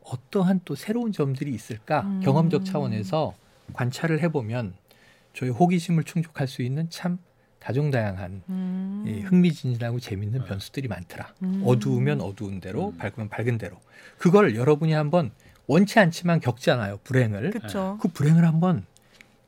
[0.02, 2.20] 어떠한 또 새로운 점들이 있을까 음.
[2.24, 3.34] 경험적 차원에서
[3.74, 4.72] 관찰을 해보면
[5.34, 7.18] 저희 호기심을 충족할 수 있는 참
[7.58, 9.04] 다종다양한 음.
[9.06, 10.46] 이 흥미진진하고 재밌는 네.
[10.46, 11.34] 변수들이 많더라.
[11.42, 11.62] 음.
[11.66, 12.96] 어두우면 어두운 대로 음.
[12.96, 13.76] 밝으면 밝은 대로
[14.16, 15.30] 그걸 여러분이 한번
[15.66, 17.98] 원치 않지만 겪잖아요 불행을 그렇죠.
[18.00, 18.86] 그 불행을 한번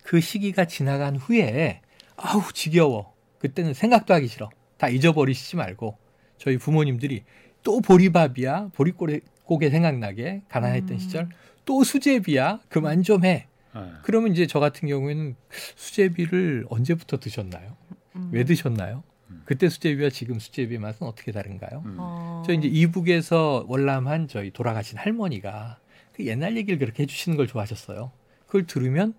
[0.02, 1.80] 그 시기가 지나간 후에
[2.16, 4.50] 아우 지겨워 그때는 생각도 하기 싫어
[4.82, 5.96] 다 잊어버리시지 말고
[6.38, 7.22] 저희 부모님들이
[7.62, 10.98] 또 보리밥이야 보리고개 생각나게 가난했던 음.
[10.98, 11.28] 시절
[11.64, 13.80] 또 수제비야 그만 좀 해 네.
[14.02, 15.36] 그러면 이제 저 같은 경우에는
[15.76, 17.76] 수제비를 언제부터 드셨나요
[18.16, 18.30] 음.
[18.32, 19.42] 왜 드셨나요 음.
[19.44, 21.96] 그때 수제비와 지금 수제비의 맛은 어떻게 다른가요 음.
[22.00, 22.42] 어.
[22.44, 25.78] 저 이제 이북에서 월남한 저희 돌아가신 할머니가
[26.12, 28.10] 그 옛날 얘기를 그렇게 해주시는 걸 좋아하셨어요.
[28.46, 29.14] 그걸 들으면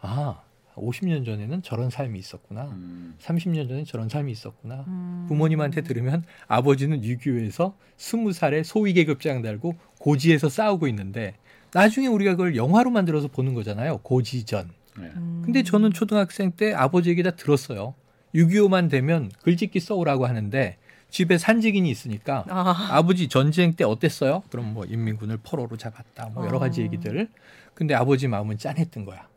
[0.00, 0.42] 아
[0.76, 2.64] 50년 전에는 저런 삶이 있었구나.
[2.64, 3.14] 음.
[3.20, 4.84] 30년 전에 저런 삶이 있었구나.
[4.86, 5.26] 음.
[5.28, 11.34] 부모님한테 들으면 아버지는 유교에서 스무 살에 소위 계급장 달고 고지에서 싸우고 있는데
[11.72, 13.98] 나중에 우리가 그걸 영화로 만들어서 보는 거잖아요.
[13.98, 14.70] 고지전.
[14.98, 15.10] 네.
[15.16, 15.42] 음.
[15.44, 17.94] 근데 저는 초등학생 때 아버지 얘기 다 들었어요.
[18.34, 20.76] 6.25만 되면 글짓기 써오라고 하는데
[21.10, 22.88] 집에 산직인이 있으니까 아.
[22.90, 24.42] 아버지 전쟁 때 어땠어요?
[24.50, 26.30] 그럼 뭐 인민군을 포로로 잡았다.
[26.34, 26.84] 뭐 여러 가지 어.
[26.84, 27.28] 얘기들.
[27.74, 29.28] 근데 아버지 마음은 짠했던 거야.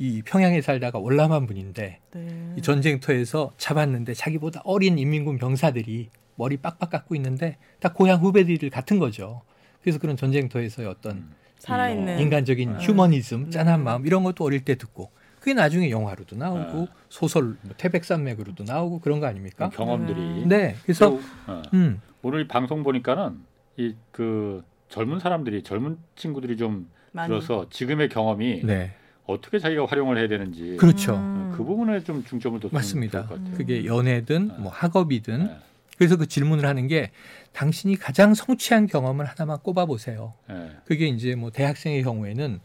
[0.00, 2.54] 이 평양에 살다가 월남한 분인데 네.
[2.56, 8.98] 이 전쟁터에서 잡았는데 자기보다 어린 인민군 병사들이 머리 빡빡 깎고 있는데 다 고향 후배들 같은
[8.98, 9.42] 거죠.
[9.82, 11.34] 그래서 그런 전쟁터에서의 어떤 음.
[11.58, 12.84] 살아있는 인간적인 네.
[12.84, 13.84] 휴머니즘, 짠한 네.
[13.84, 16.86] 마음 이런 것도 어릴 때 듣고 그게 나중에 영화로도 나오고 네.
[17.10, 19.68] 소설 뭐 태백산맥으로도 나오고 그런 거 아닙니까?
[19.68, 20.46] 그 경험들이.
[20.46, 20.76] 네.
[20.82, 22.00] 그래서 그리고, 어, 음.
[22.22, 23.38] 오늘 이 방송 보니까는
[23.76, 27.28] 이 그 젊은 사람들이 젊은 친구들이 좀 많이.
[27.28, 28.92] 들어서 지금의 경험이 네.
[29.30, 31.16] 어떻게 자기가 활용을 해야 되는지 그렇죠.
[31.16, 31.52] 음.
[31.56, 33.26] 그 부분에 좀 중점을 뒀으면 맞습니다.
[33.26, 33.56] 좋을 것 같아요.
[33.56, 34.54] 그게 연애든 네.
[34.58, 35.56] 뭐 학업이든 네.
[35.96, 37.10] 그래서 그 질문을 하는 게
[37.52, 40.34] 당신이 가장 성취한 경험을 하나만 꼽아 보세요.
[40.48, 40.70] 네.
[40.86, 42.60] 그게 이제 뭐 대학생의 경우에는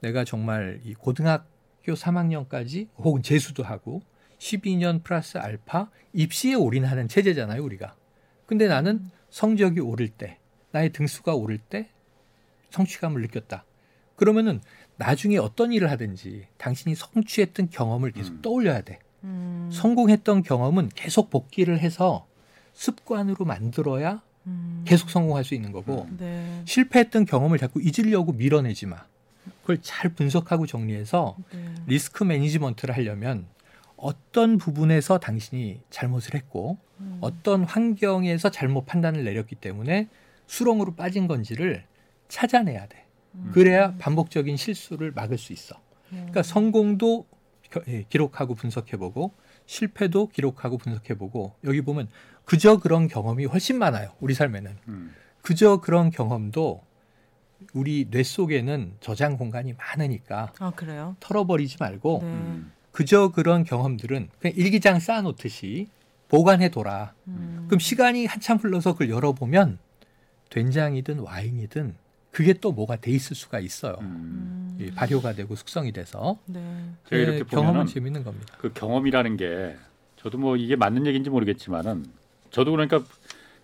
[0.00, 1.44] 내가 정말 이 고등학교
[1.94, 4.02] 3학년까지 혹은 재수도 하고
[4.38, 7.94] 12년 플러스 알파 입시에 올인하는 체제잖아요, 우리가.
[8.46, 10.38] 근데 나는 성적이 오를 때,
[10.72, 11.90] 나의 등수가 오를 때
[12.70, 13.64] 성취감을 느꼈다.
[14.16, 14.60] 그러면은
[15.00, 18.42] 나중에 어떤 일을 하든지 당신이 성취했던 경험을 계속 음.
[18.42, 18.98] 떠올려야 돼.
[19.24, 19.70] 음.
[19.72, 22.26] 성공했던 경험은 계속 복기를 해서
[22.74, 24.82] 습관으로 만들어야 음.
[24.86, 26.16] 계속 성공할 수 있는 거고 음.
[26.20, 26.62] 네.
[26.66, 29.06] 실패했던 경험을 자꾸 잊으려고 밀어내지 마.
[29.62, 31.74] 그걸 잘 분석하고 정리해서 네.
[31.86, 33.46] 리스크 매니지먼트를 하려면
[33.96, 37.16] 어떤 부분에서 당신이 잘못을 했고 음.
[37.22, 40.08] 어떤 환경에서 잘못 판단을 내렸기 때문에
[40.46, 41.84] 수렁으로 빠진 건지를
[42.28, 43.06] 찾아내야 돼.
[43.34, 43.50] 음.
[43.52, 45.76] 그래야 반복적인 실수를 막을 수 있어.
[46.12, 46.16] 음.
[46.16, 47.26] 그러니까 성공도
[47.70, 49.32] 겨- 예, 기록하고 분석해보고
[49.66, 52.08] 실패도 기록하고 분석해보고 여기 보면
[52.44, 54.12] 그저 그런 경험이 훨씬 많아요.
[54.20, 54.76] 우리 삶에는.
[54.88, 55.14] 음.
[55.42, 56.82] 그저 그런 경험도
[57.74, 61.14] 우리 뇌 속에는 저장 공간이 많으니까 아 그래요?
[61.20, 62.28] 털어버리지 말고 네.
[62.28, 62.72] 음.
[62.90, 65.86] 그저 그런 경험들은 그냥 일기장 쌓아놓듯이
[66.28, 67.14] 보관해둬라.
[67.28, 67.64] 음.
[67.68, 69.78] 그럼 시간이 한참 흘러서 그걸 열어보면
[70.48, 71.94] 된장이든 와인이든
[72.30, 73.96] 그게 또 뭐가 돼 있을 수가 있어요.
[74.00, 74.76] 음.
[74.78, 74.78] 음.
[74.80, 76.60] 이 발효가 되고 숙성이 돼서 네.
[77.08, 78.56] 제가 예, 이렇게 경험은 보면은 재밌는 겁니다.
[78.58, 79.76] 그 경험이라는 게
[80.16, 82.06] 저도 뭐 이게 맞는 얘기인지 모르겠지만은
[82.50, 83.02] 저도 그러니까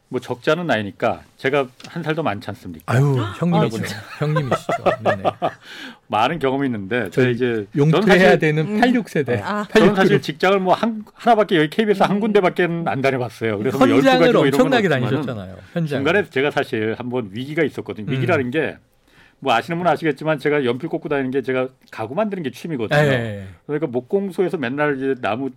[0.08, 2.92] 뭐 적지 않은 나이니까 제가 한 살도 많지 않습니까?
[2.94, 3.34] 아유 아.
[3.68, 3.96] 진짜.
[4.18, 4.84] 형님이시죠.
[5.02, 5.22] 네네.
[6.06, 8.80] 많은 경험이 있는데 제가 이제 용퇴해야 되는 음.
[8.80, 9.40] 86세대.
[9.42, 9.66] 아.
[9.74, 13.58] 저는 사실 직장을 뭐 한 하나밖에 여기 KBS 한 군데밖에 안 다녀봤어요.
[13.58, 15.56] 그래서 뭐 현장을 뭐 엄청나게 다니셨잖아요.
[15.72, 15.98] 현장.
[15.98, 18.06] 중간에 제가 사실 한번 위기가 있었거든요.
[18.08, 18.12] 음.
[18.12, 23.00] 위기라는 게뭐 아시는 분은 아시겠지만 제가 연필 꽂고 다니는 게 제가 가구 만드는 게 취미거든요.
[23.00, 23.46] 예.
[23.66, 25.50] 그러니까 목공소에서 맨날 이제 나무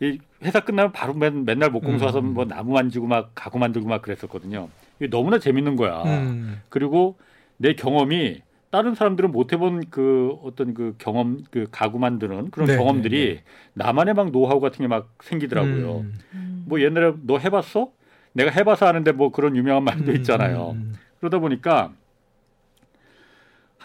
[0.00, 2.34] 이 회사 끝나면 바로 맨, 맨날 목공소 와서 음.
[2.34, 4.68] 뭐 나무 만지고 막 가구 만들고 막 그랬었거든요.
[4.98, 6.02] 이게 너무나 재밌는 거야.
[6.04, 6.60] 음.
[6.68, 7.16] 그리고
[7.56, 12.76] 내 경험이 다른 사람들은 못 해본 그 어떤 그 경험 그 가구 만드는 그런 네,
[12.76, 13.42] 경험들이 네, 네.
[13.74, 16.00] 나만의 막 노하우 같은 게 막 생기더라고요.
[16.00, 16.18] 음.
[16.34, 16.64] 음.
[16.68, 17.90] 뭐 옛날에 너 해봤어?
[18.34, 20.72] 내가 해봐서 하는데 뭐 그런 유명한 말도 음, 있잖아요.
[20.72, 20.94] 음, 음.
[21.20, 21.92] 그러다 보니까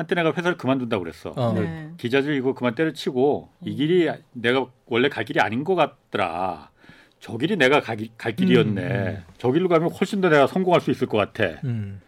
[0.02, 1.32] 한때 내가 회사를 그만둔다고 그랬어.
[1.36, 1.54] 어.
[1.54, 1.92] 네.
[1.98, 6.72] 기자들 이거 그만 때려치고 이 길이 내가 원래 갈 길이 아닌 것 같더라.
[7.20, 8.82] 저 길이 내가 가, 갈 길이었네.
[8.82, 9.24] 음.
[9.38, 11.60] 저 길로 가면 훨씬 더 내가 성공할 수 있을 것 같아.
[11.66, 12.02] 음.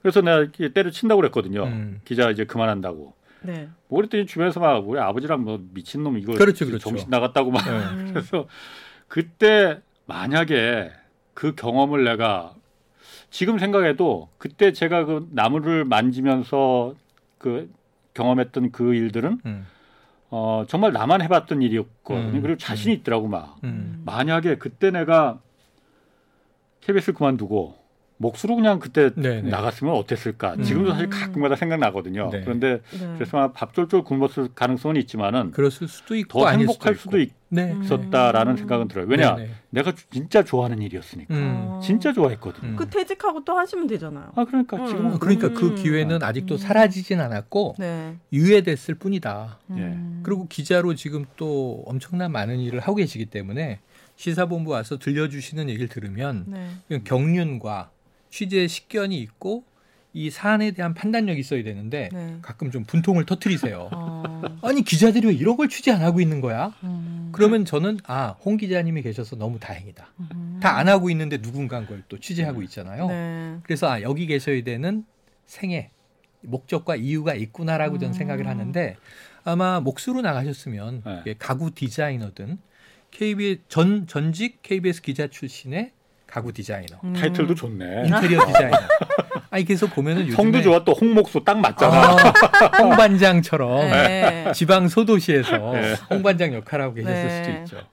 [0.00, 1.64] 그래서 내가 때려친다고 그랬거든요.
[1.64, 2.00] 음.
[2.06, 3.12] 기자 이제 그만한다고.
[3.42, 3.68] 네.
[3.88, 6.88] 뭐 그랬더니 주변에서 막 우리 아버지랑 뭐 미친 놈 이거 그렇죠, 그렇죠.
[6.88, 7.70] 정신 나갔다고 막 네.
[7.70, 8.10] 음.
[8.14, 8.46] 그래서
[9.08, 10.90] 그때 만약에
[11.34, 12.54] 그 경험을 내가
[13.28, 16.94] 지금 생각해도 그때 제가 그 나무를 만지면서
[17.40, 17.72] 그
[18.14, 19.66] 경험했던 그 일들은 음.
[20.30, 22.38] 어, 정말 나만 해봤던 일이었거든요.
[22.38, 22.42] 음.
[22.42, 23.56] 그리고 자신이 있더라고 막.
[23.64, 24.02] 음.
[24.04, 25.40] 만약에 그때 내가
[26.82, 27.76] KBS 그만두고
[28.20, 29.50] 목수로 그냥 그때 네, 네.
[29.50, 30.54] 나갔으면 어땠을까?
[30.54, 30.62] 음.
[30.62, 32.28] 지금도 사실 가끔마다 생각나거든요.
[32.30, 32.42] 네.
[32.42, 33.14] 그런데 네.
[33.14, 37.34] 그래서 아마 밥 쫄쫄 굶었을 가능성은 있지만은 그랬을 수도 있고 더 행복할 수도 수도 있고.
[37.48, 37.72] 네.
[37.72, 37.82] 음.
[37.82, 39.06] 있었다라는 생각은 들어요.
[39.08, 39.50] 왜냐, 네, 네.
[39.70, 41.34] 내가 진짜 좋아하는 일이었으니까.
[41.34, 41.54] 음.
[41.66, 41.80] 어.
[41.82, 42.72] 진짜 좋아했거든요.
[42.72, 42.76] 음.
[42.76, 44.32] 그 퇴직하고 또 하시면 되잖아요.
[44.36, 44.86] 아 그러니까 음.
[44.86, 45.74] 지금은 그러니까 그 음.
[45.74, 46.58] 기회는 아직도 음.
[46.58, 48.16] 사라지진 않았고 네.
[48.34, 49.60] 유예됐을 뿐이다.
[49.70, 50.20] 음.
[50.22, 53.80] 그리고 기자로 지금 또 엄청난 많은 일을 하고 계시기 때문에
[54.16, 57.02] 시사본부 와서 들려주시는 얘기를 들으면 네.
[57.04, 57.90] 경륜과
[58.30, 59.64] 취재 식견이 있고
[60.12, 62.38] 이 사안에 대한 판단력이 있어야 되는데 네.
[62.42, 63.90] 가끔 좀 분통을 터트리세요.
[63.92, 64.42] 어.
[64.62, 66.74] 아니 기자들이 왜 이런 걸 취재 안 하고 있는 거야?
[66.82, 67.28] 음.
[67.32, 70.08] 그러면 저는 아 홍 기자님이 계셔서 너무 다행이다.
[70.34, 70.58] 음.
[70.60, 73.06] 다안 하고 있는데 누군가 그걸 또 취재하고 있잖아요.
[73.06, 73.58] 네.
[73.62, 75.04] 그래서 아 여기 계셔야 되는
[75.46, 75.90] 생애
[76.40, 78.18] 목적과 이유가 있구나라고 저는 음.
[78.18, 78.96] 생각을 하는데
[79.44, 81.34] 아마 몫으로 나가셨으면 네.
[81.38, 82.58] 가구 디자이너든
[83.12, 85.92] KBS 전 전직 KBS 기자 출신의
[86.30, 87.12] 가구 디자이너, 음.
[87.12, 88.06] 타이틀도 좋네.
[88.06, 88.76] 인테리어 디자이너.
[89.50, 91.96] 아니 그래서 보면은 요즘에 성도 좋아 또 홍목소 딱 맞잖아.
[91.96, 94.52] 아, 홍반장처럼 네.
[94.54, 95.94] 지방 소도시에서 네.
[96.08, 97.42] 홍반장 역할하고 계셨을 네.
[97.42, 97.86] 수도 있죠.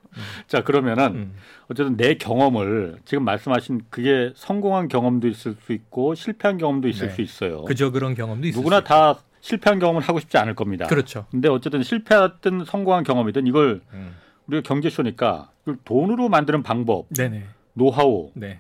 [0.47, 1.33] 자 그러면은 음.
[1.69, 7.13] 어쨌든 내 경험을 지금 말씀하신 그게 성공한 경험도 있을 수 있고 실패한 경험도 있을 네.
[7.15, 7.63] 수 있어요.
[7.63, 8.88] 그저 그런 경험도 있을 누구나 수 있고.
[8.88, 10.85] 다 실패한 경험을 하고 싶지 않을 겁니다.
[10.85, 11.25] 그렇죠.
[11.31, 14.15] 근데 어쨌든 실패했든 성공한 경험이든 이걸 음.
[14.47, 17.45] 우리가 경제쇼니까 이걸 돈으로 만드는 방법, 네네.
[17.78, 18.59] 노하우 네.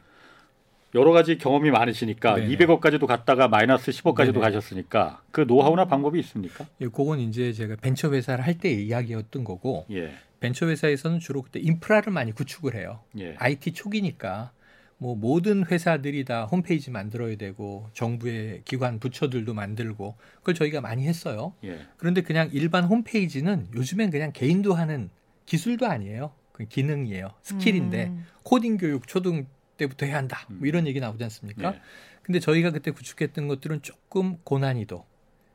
[0.95, 2.55] 여러 가지 경험이 많으시니까 네네.
[2.55, 4.39] 200억까지도 갔다가 마이너스 10억까지도 네네.
[4.39, 6.65] 가셨으니까 그 노하우나 방법이 있습니까?
[6.81, 11.59] 예, 그건 이제 제가 벤처 회사를 할 때 이야기였던 거고 예, 벤처 회사에서는 주로 그때
[11.59, 13.01] 인프라를 많이 구축을 해요.
[13.19, 14.51] 예, IT 초기니까
[14.99, 21.53] 뭐 모든 회사들이 다 홈페이지 만들어야 되고 정부의 기관 부처들도 만들고 그걸 저희가 많이 했어요.
[21.65, 21.81] 예.
[21.97, 25.09] 그런데 그냥 일반 홈페이지는 요즘엔 그냥 개인도 하는
[25.45, 26.31] 기술도 아니에요.
[26.57, 27.29] 그 기능이에요.
[27.43, 28.25] 스킬인데 음.
[28.41, 29.45] 코딩 교육 초등
[29.77, 30.47] 때부터 해야 한다.
[30.49, 31.75] 뭐 이런 얘기 나오지 않습니까?
[31.75, 31.81] 예.
[32.23, 35.05] 근데 저희가 그때 구축했던 것들은 조금 고난이도,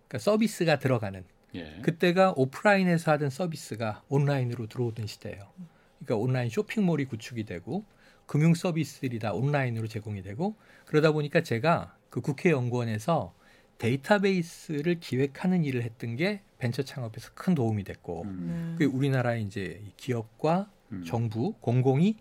[0.06, 1.24] 그러니까 서비스가 들어가는
[1.56, 1.80] 예.
[1.82, 5.50] 그때가 오프라인에서 하던 서비스가 온라인으로 들어오던 시대예요.
[5.98, 7.84] 그러니까 온라인 쇼핑몰이 구축이 되고
[8.26, 10.54] 금융 서비스들이 다 온라인으로 제공이 되고
[10.86, 13.34] 그러다 보니까 제가 그 국회연구원에서
[13.78, 18.86] 데이터베이스를 기획하는 일을 했던 게 벤처 창업에서 큰 도움이 됐고 음, 네.
[18.86, 21.04] 그 우리나라의 이제 이 기업과 음.
[21.04, 22.16] 정부 공공이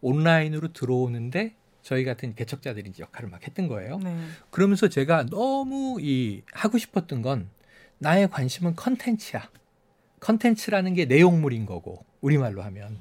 [0.00, 3.98] 온라인으로 들어오는데 저희 같은 개척자들이 이제 역할을 막 했던 거예요.
[4.02, 4.16] 네.
[4.50, 7.48] 그러면서 제가 너무 이 하고 싶었던 건
[7.98, 9.48] 나의 관심은 컨텐츠야.
[10.20, 12.98] 컨텐츠라는 게 내용물인 거고 우리말로 하면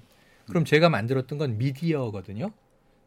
[0.48, 2.52] 그럼 제가 만들었던 건 미디어거든요.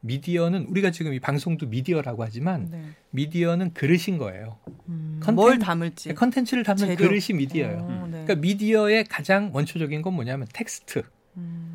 [0.00, 2.82] 미디어는 우리가 지금 이 방송도 미디어라고 하지만 네.
[3.10, 4.58] 미디어는 그릇인 거예요.
[4.88, 5.20] 음.
[5.22, 6.14] 컨텐- 뭘 담을지.
[6.14, 6.96] 컨텐츠를 담는 재료.
[6.96, 7.78] 그릇이 미디어예요.
[7.78, 8.10] 어, 네.
[8.24, 11.02] 그러니까 미디어의 가장 원초적인 건 뭐냐면 텍스트.
[11.36, 11.67] 음.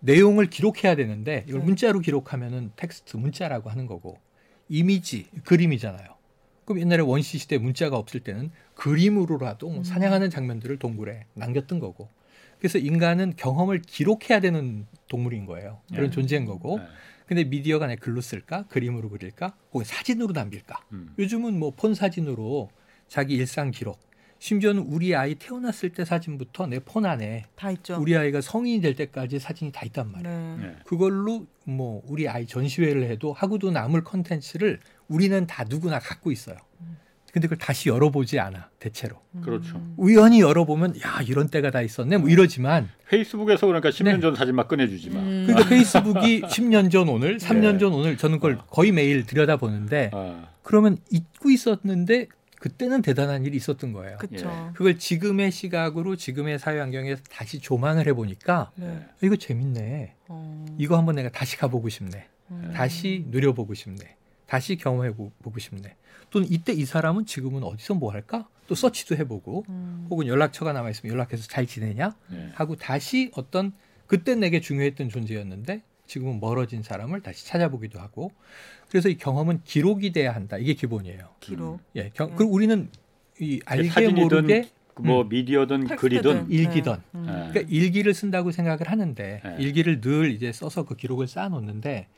[0.00, 1.66] 내용을 기록해야 되는데 이걸 네.
[1.66, 4.18] 문자로 기록하면은 텍스트 문자라고 하는 거고
[4.68, 6.16] 이미지 그림이잖아요.
[6.64, 9.84] 그럼 옛날에 원시 시대 문자가 없을 때는 그림으로라도 뭐 음.
[9.84, 12.08] 사냥하는 장면들을 동굴에 남겼던 거고.
[12.58, 15.80] 그래서 인간은 경험을 기록해야 되는 동물인 거예요.
[15.90, 16.10] 그런 네.
[16.10, 16.78] 존재인 거고.
[16.78, 16.84] 네.
[17.26, 18.64] 근데 미디어가 내 글로 쓸까?
[18.68, 19.54] 그림으로 그릴까?
[19.72, 20.82] 혹은 사진으로 남길까?
[20.92, 21.14] 음.
[21.18, 22.70] 요즘은 뭐 폰 사진으로
[23.06, 23.98] 자기 일상 기록.
[24.38, 27.98] 심지어는 우리 아이 태어났을 때 사진부터 내 폰 안에 다 있죠.
[28.00, 30.56] 우리 아이가 성인이 될 때까지 사진이 다 있단 말이에요.
[30.60, 30.66] 네.
[30.68, 30.76] 네.
[30.84, 34.78] 그걸로 뭐 우리 아이 전시회를 해도 하고도 남을 컨텐츠를
[35.08, 36.56] 우리는 다 누구나 갖고 있어요.
[37.30, 39.16] 근데 그걸 다시 열어보지 않아 대체로.
[39.44, 39.76] 그렇죠.
[39.76, 39.94] 음.
[39.98, 44.20] 우연히 열어보면 야 이런 때가 다 있었네 뭐 이러지만 페이스북에서 그러니까 10년 네.
[44.20, 45.20] 전 사진 막 꺼내주지 마.
[45.20, 45.44] 음.
[45.46, 47.78] 그러니까 페이스북이 10년 전 오늘, 3년 네.
[47.78, 52.28] 전 오늘 저는 그걸 거의 매일 들여다 보는데 아, 그러면 잊고 있었는데
[52.58, 54.18] 그때는 대단한 일이 있었던 거예요.
[54.18, 54.72] 그렇죠.
[54.74, 59.06] 그걸 지금의 시각으로 지금의 사회 환경에서 다시 조망을 해보니까 네.
[59.22, 60.14] 이거 재밌네.
[60.28, 60.66] 어.
[60.78, 62.26] 이거 한번 내가 다시 가보고 싶네.
[62.50, 62.70] 음.
[62.74, 64.16] 다시 누려보고 싶네.
[64.46, 65.94] 다시 경험해 보고 싶네.
[66.30, 68.48] 또는 이때 이 사람은 지금은 어디서 뭐 할까?
[68.66, 70.06] 또 서치도 해보고 음.
[70.10, 72.50] 혹은 연락처가 남아 있으면 연락해서 잘 지내냐 네.
[72.54, 73.72] 하고 다시 어떤
[74.06, 78.32] 그때 내게 중요했던 존재였는데 지금은 멀어진 사람을 다시 찾아보기도 하고
[78.90, 80.58] 그래서 이 경험은 기록이 돼야 한다.
[80.58, 81.28] 이게 기본이에요.
[81.40, 81.80] 기록.
[81.96, 82.36] 예, 경, 음.
[82.36, 82.88] 그리고 우리는
[83.40, 84.68] 이 알게 사진이든 모르게
[85.00, 85.96] 뭐 미디어든 텍스트든.
[85.96, 86.92] 글이든 일기든.
[87.14, 87.26] 음.
[87.26, 87.32] 네.
[87.50, 89.56] 그러니까 일기를 쓴다고 생각을 하는데 네.
[89.58, 92.08] 일기를 늘 이제 써서 그 기록을 쌓아놓는데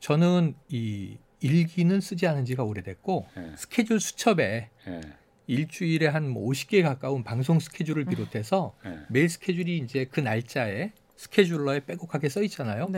[0.00, 3.52] 저는 이 일기는 쓰지 않은 지가 오래됐고 네.
[3.56, 5.00] 스케줄 수첩에 예.
[5.46, 8.10] 일주일에 한 50개 가까운 방송 스케줄을 음.
[8.10, 8.98] 비롯해서 예.
[9.08, 12.88] 매일 스케줄이 이제 그 날짜에 스케줄러에 빼곡하게 써 있잖아요.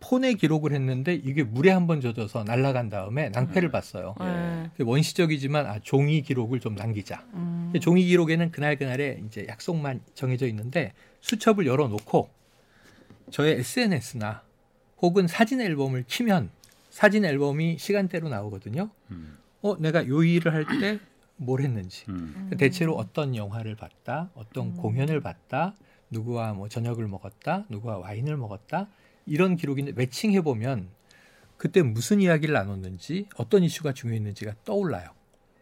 [0.00, 0.06] 네.
[0.08, 4.14] 폰에 기록을 했는데 이게 물에 한 번 젖어서 날아간 다음에 낭패를 봤어요.
[4.20, 4.70] 네.
[4.82, 7.24] 원시적이지만 아, 종이 기록을 좀 남기자.
[7.34, 7.72] 음.
[7.80, 12.28] 종이 기록에는 그날 그날의 이제 약속만 정해져 있는데 수첩을 열어놓고
[13.30, 14.42] 저의 SNS나
[15.02, 16.50] 혹은 사진 앨범을 키면
[16.90, 18.90] 사진 앨범이 시간대로 나오거든요.
[19.10, 19.38] 음.
[19.62, 20.98] 어, 내가 요 일을 할 때
[21.36, 22.04] 뭘 했는지.
[22.08, 22.50] 음.
[22.58, 24.76] 대체로 어떤 영화를 봤다, 어떤 음.
[24.76, 25.74] 공연을 봤다,
[26.10, 28.88] 누구와 뭐 저녁을 먹었다, 누구와 와인을 먹었다
[29.26, 30.88] 이런 기록인데 매칭해 보면
[31.56, 35.10] 그때 무슨 이야기를 나눴는지 어떤 이슈가 중요했는지가 떠올라요.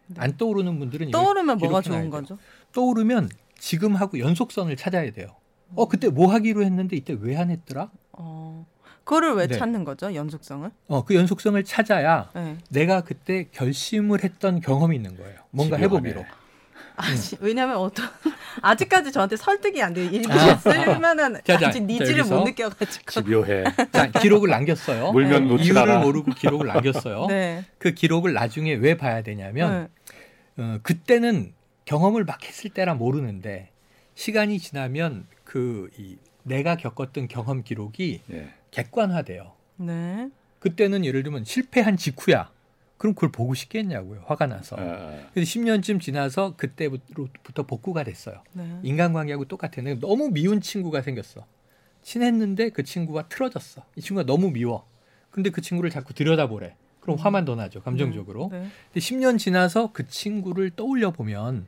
[0.08, 0.16] 네.
[0.18, 2.10] 안 떠오르는 분들은 떠오르면 뭐가 좋은 돼요.
[2.10, 2.38] 거죠?
[2.72, 5.28] 떠오르면 지금 하고 연속선을 찾아야 돼요.
[5.74, 7.90] 어 그때 뭐 하기로 했는데 이때 왜 안 했더라?
[8.12, 8.66] 어.
[9.04, 9.56] 그거를 왜 네.
[9.58, 10.14] 찾는 거죠?
[10.14, 10.70] 연속성을?
[10.88, 12.56] 어 그 연속성을 찾아야 네.
[12.70, 15.40] 내가 그때 결심을 했던 경험이 있는 거예요.
[15.50, 15.76] 뭔가.
[15.76, 16.24] 해보기로.
[16.96, 18.06] 아, 지- 왜냐면 어떤
[18.62, 20.08] 아직까지 저한테 설득이 안 돼요.
[20.10, 20.56] 일부러 아.
[20.56, 22.24] 쓸만한 자, 자, 아직 자, needs를.
[22.24, 23.10] 못 느껴가지고.
[23.10, 23.64] 집요해.
[23.92, 25.12] 자 기록을 남겼어요.
[25.12, 25.98] 물면 놓지 이유를.
[26.00, 27.26] 모르고 기록을 남겼어요.
[27.30, 27.64] 네.
[27.78, 29.88] 그 기록을 나중에 왜 봐야 되냐면
[30.56, 30.62] 네.
[30.62, 31.52] 어, 그때는
[31.84, 33.70] 경험을 막 했을 때라 모르는데
[34.14, 38.50] 시간이 지나면 그 이, 내가 겪었던 경험 기록이 예.
[38.70, 39.52] 객관화돼요.
[39.76, 40.28] 네.
[40.60, 42.50] 그때는 예를 들면 실패한 직후야.
[43.04, 44.22] 그럼 그걸 보고 싶겠냐고요.
[44.24, 44.76] 화가 나서.
[44.76, 45.20] 어, 어.
[45.34, 48.42] 근데 10년쯤 지나서 그때부터 복구가 됐어요.
[48.54, 48.80] 네.
[48.82, 51.44] 인간관계하고 똑같았는데 너무 미운 친구가 생겼어.
[52.00, 53.84] 친했는데 그 친구가 틀어졌어.
[53.96, 54.86] 이 친구가 너무 미워.
[55.30, 56.76] 근데 그 친구를 자꾸 들여다보래.
[57.00, 57.82] 그럼 화만 더 나죠.
[57.82, 58.48] 감정적으로.
[58.50, 58.60] 네.
[58.60, 61.66] 근데 10년 지나서 그 친구를 떠올려 보면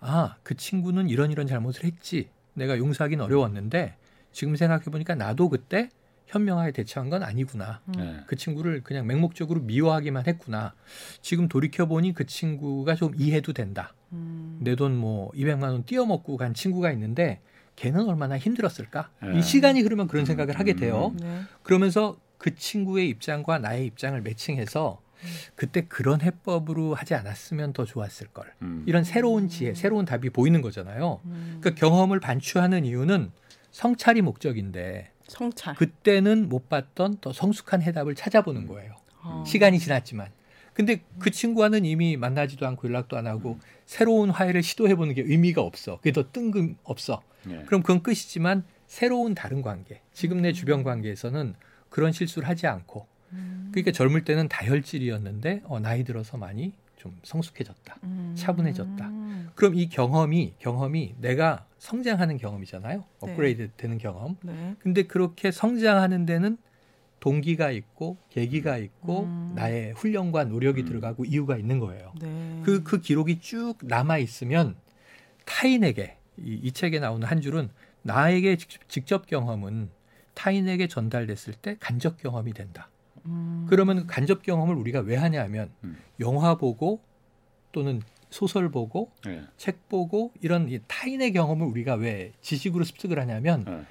[0.00, 2.28] 아, 그 친구는 이런 이런 잘못을 했지.
[2.52, 3.94] 내가 용서하기는 어려웠는데
[4.32, 5.88] 지금 생각해 보니까 나도 그때
[6.26, 7.80] 현명하게 대처한 건 아니구나.
[7.88, 7.94] 음.
[7.98, 8.24] 예.
[8.26, 10.74] 그 친구를 그냥 맹목적으로 미워하기만 했구나.
[11.22, 13.94] 지금 돌이켜 보니 그 친구가 좀 이해도 된다.
[14.12, 14.58] 음.
[14.60, 17.40] 내돈 뭐 200만 원 띄어먹고 간 친구가 있는데
[17.76, 19.10] 걔는 얼마나 힘들었을까?
[19.24, 19.38] 예.
[19.38, 21.14] 이 시간이 흐르면 그런 생각을 하게 돼요.
[21.20, 21.42] 네.
[21.62, 25.00] 그러면서 그 친구의 입장과 나의 입장을 매칭해서
[25.54, 28.52] 그때 그런 해법으로 하지 않았으면 더 좋았을 걸.
[28.62, 28.84] 음.
[28.86, 31.20] 이런 새로운 지혜, 새로운 답이 보이는 거잖아요.
[31.24, 31.58] 음.
[31.60, 33.30] 그러니까 경험을 반추하는 이유는
[33.70, 35.74] 성찰이 목적인데 성찰.
[35.74, 38.94] 그때는 못 봤던 더 성숙한 해답을 찾아보는 거예요.
[39.22, 39.44] 어.
[39.46, 40.28] 시간이 지났지만.
[40.74, 45.62] 근데 그 친구와는 이미 만나지도 않고 연락도 안 하고 새로운 화해를 시도해 보는 게 의미가
[45.62, 45.98] 없어.
[45.98, 47.22] 그게 더 뜬금 없어.
[47.48, 47.62] 예.
[47.66, 51.54] 그럼 그건 끝이지만 새로운 다른 관계, 지금 내 주변 관계에서는
[51.88, 53.68] 그런 실수를 하지 않고 음.
[53.72, 56.72] 그러니까 젊을 때는 다혈질이었는데 어, 나이 들어서 많이
[57.04, 57.96] 좀 성숙해졌다.
[58.04, 58.32] 음.
[58.34, 59.10] 차분해졌다.
[59.54, 62.98] 그럼 이 경험이 경험이 내가 성장하는 경험이잖아요.
[62.98, 63.04] 네.
[63.20, 64.36] 업그레이드 되는 경험.
[64.42, 64.74] 네.
[64.78, 66.56] 근데 그렇게 성장하는 데는
[67.20, 69.52] 동기가 있고 계기가 있고 음.
[69.54, 70.86] 나의 훈련과 노력이 음.
[70.86, 72.14] 들어가고 이유가 있는 거예요.
[72.20, 72.62] 네.
[72.64, 74.74] 그, 그 기록이 쭉 남아 있으면
[75.44, 77.68] 타인에게 이, 이 책에 나오는 한 줄은
[78.00, 79.90] 나에게 직접, 직접 경험은
[80.32, 82.88] 타인에게 전달됐을 때 간접 경험이 된다.
[83.26, 83.66] 음.
[83.68, 85.96] 그러면 그 간접 경험을 우리가 왜 하냐 하면 음.
[86.20, 87.00] 영화 보고
[87.72, 88.00] 또는
[88.30, 89.42] 소설 보고 예.
[89.56, 93.84] 책 보고 이런 이 타인의 경험을 우리가 왜 지식으로 습득을 하냐면 어.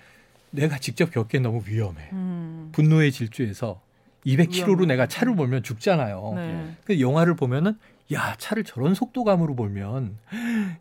[0.51, 2.09] 내가 직접 겪기엔 너무 위험해.
[2.11, 2.69] 음.
[2.73, 3.81] 분노의 질주에서
[4.25, 4.85] 200km로 위험해.
[4.87, 6.33] 내가 차를 몰면 죽잖아요.
[6.35, 6.77] 네.
[6.85, 7.77] 그 영화를 보면은
[8.11, 10.17] 야 차를 저런 속도감으로 몰면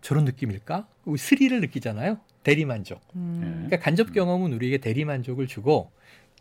[0.03, 0.87] 저런 느낌일까?
[1.05, 2.19] 그 스릴을 느끼잖아요.
[2.43, 3.01] 대리만족.
[3.15, 3.41] 음.
[3.67, 5.91] 그러니까 간접 경험은 우리에게 대리만족을 주고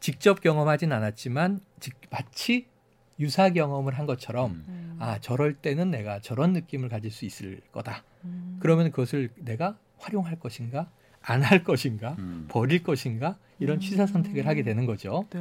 [0.02, 2.66] 직접 경험하진 않았지만 직- 마치
[3.20, 4.66] 유사 경험을 한 것처럼 음.
[4.68, 4.95] 음.
[4.99, 8.04] 아 저럴 때는 내가 저런 느낌을 가질 수 있을 거다.
[8.26, 8.58] 음.
[8.60, 10.89] 그러면 그것을 내가 활용할 것인가
[11.22, 12.47] 안 할 것인가 음.
[12.49, 15.28] 버릴 것인가 이런 취사 선택을 하게 되는 거죠.
[15.30, 15.39] 네.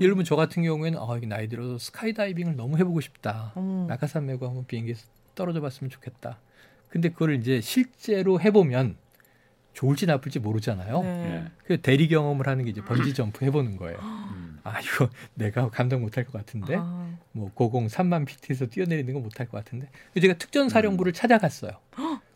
[0.00, 3.52] 예를 들면 저 같은 경우에는 아, 이게 나이 들어서 스카이다이빙을 너무 해보고 싶다.
[3.56, 3.86] 음.
[3.88, 5.06] 낙하산 메고 한번 비행기에서
[5.36, 6.38] 떨어져 봤으면 좋겠다.
[6.88, 8.96] 근데 그걸 이제 실제로 해보면
[9.72, 11.02] 좋을지 나쁠지 모르잖아요.
[11.02, 11.34] 네.
[11.34, 11.50] 예.
[11.64, 13.98] 그 대리 경험을 하는 게 이제 번지 점프 해보는 거예요.
[14.00, 14.60] 음.
[14.64, 17.16] 아 이거 내가 감당 못할 것 같은데 아.
[17.32, 19.88] 뭐 고공 3만 피트에서 뛰어내리는 건 못할 것 같은데
[20.20, 21.72] 제가 특전 사령부를 찾아갔어요.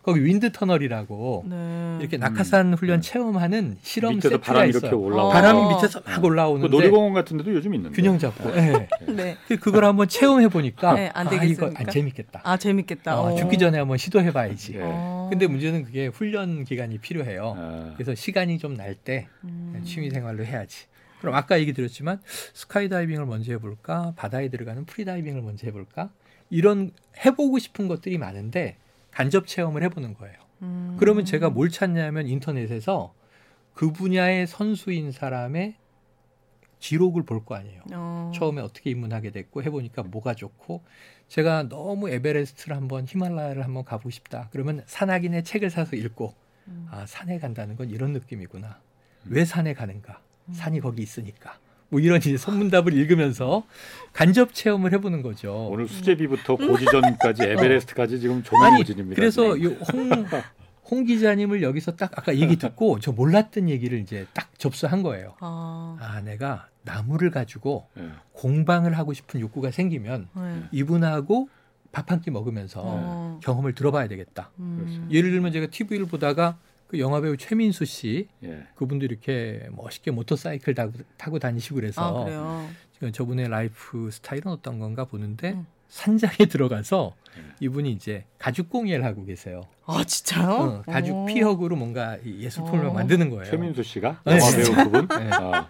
[0.04, 1.96] 거기 윈드 터널이라고 네.
[1.98, 2.74] 이렇게 낙하산 음.
[2.74, 3.08] 훈련 네.
[3.08, 4.80] 체험하는 실험 밑에서 세트가 바람이 있어요.
[4.80, 5.32] 이렇게 올라오고 어.
[5.32, 7.96] 바람이 밑에서 막그 올라오는데 놀이공원 같은 데도 요즘 있는데.
[7.96, 8.50] 균형 잡고.
[8.54, 8.86] 예.
[9.10, 9.36] 네.
[9.48, 11.80] 그- 그걸 한번 체험해 보니까 네, 안아 이거 되겠습니까?
[11.80, 12.40] 안 재밌겠다.
[12.44, 13.18] 아 재밌겠다.
[13.18, 13.36] 어, 어.
[13.36, 14.74] 죽기 전에 한번 시도해 봐야지.
[14.74, 14.80] 예.
[14.82, 15.28] 어.
[15.30, 17.54] 근데 문제는 그게 훈련 기간이 필요해요.
[17.56, 17.92] 아.
[17.94, 19.80] 그래서 시간이 좀 날때 음.
[19.86, 20.84] 취미 생활로 해야지.
[21.20, 22.20] 그럼 아까 얘기 드렸지만
[22.52, 26.10] 스카이다이빙을 먼저 해볼까, 바다에 들어가는 프리다이빙을 먼저 해볼까,
[26.50, 26.90] 이런
[27.24, 28.76] 해보고 싶은 것들이 많은데
[29.14, 30.34] 간접 체험을 해보는 거예요.
[30.62, 30.96] 음.
[30.98, 33.14] 그러면 제가 뭘 찾냐면 인터넷에서
[33.74, 35.76] 그 분야의 선수인 사람의
[36.78, 37.82] 기록을 볼 거 아니에요.
[37.92, 38.32] 어.
[38.34, 40.82] 처음에 어떻게 입문하게 됐고 해보니까 뭐가 좋고
[41.28, 44.48] 제가 너무 에베레스트를 한번 히말라야를 한번 가보고 싶다.
[44.52, 46.34] 그러면 산악인의 책을 사서 읽고
[46.68, 46.86] 음.
[46.90, 48.80] 아 산에 간다는 건 이런 느낌이구나.
[49.26, 50.20] 왜 산에 가는가?
[50.52, 51.58] 산이 거기 있으니까.
[51.88, 53.64] 뭐 이런 이제 선문답을 읽으면서
[54.12, 55.68] 간접 체험을 해보는 거죠.
[55.70, 59.16] 오늘 수제비부터 고지전까지 에베레스트까지 지금 조만고진입니다.
[59.16, 59.76] 그래서 이홍
[60.90, 65.34] 홍 기자님을 여기서 딱 아까 얘기 듣고 저 몰랐던 얘기를 이제 딱 접수한 거예요.
[65.40, 68.10] 아, 아, 내가 나무를 가지고 예.
[68.32, 70.62] 공방을 하고 싶은 욕구가 생기면 네.
[70.72, 71.48] 이분하고
[71.90, 73.40] 밥 한 끼 먹으면서 어.
[73.42, 74.50] 경험을 들어봐야 되겠다.
[74.58, 75.08] 음.
[75.10, 78.66] 예를 들면 제가 TV를 보다가 그 영화 배우 최민수 씨 예.
[78.74, 82.68] 그분도 이렇게 멋있게 모터사이클 타고, 타고 다니시고 아, 그래서 그래요.
[82.92, 85.66] 지금 저분의 라이프 스타일은 어떤 건가 보는데 음.
[85.88, 87.42] 산장에 들어가서 네.
[87.60, 89.62] 이분이 이제 가죽 공예를 하고 계세요.
[89.86, 90.50] 아, 진짜요?
[90.50, 91.26] 어, 가죽 오.
[91.26, 92.92] 피혁으로 뭔가 이 예술품을 어.
[92.92, 93.44] 만드는 거예요.
[93.44, 95.08] 최민수 씨가 네, 영화 배우 그분.
[95.08, 95.30] 네.
[95.30, 95.68] 아,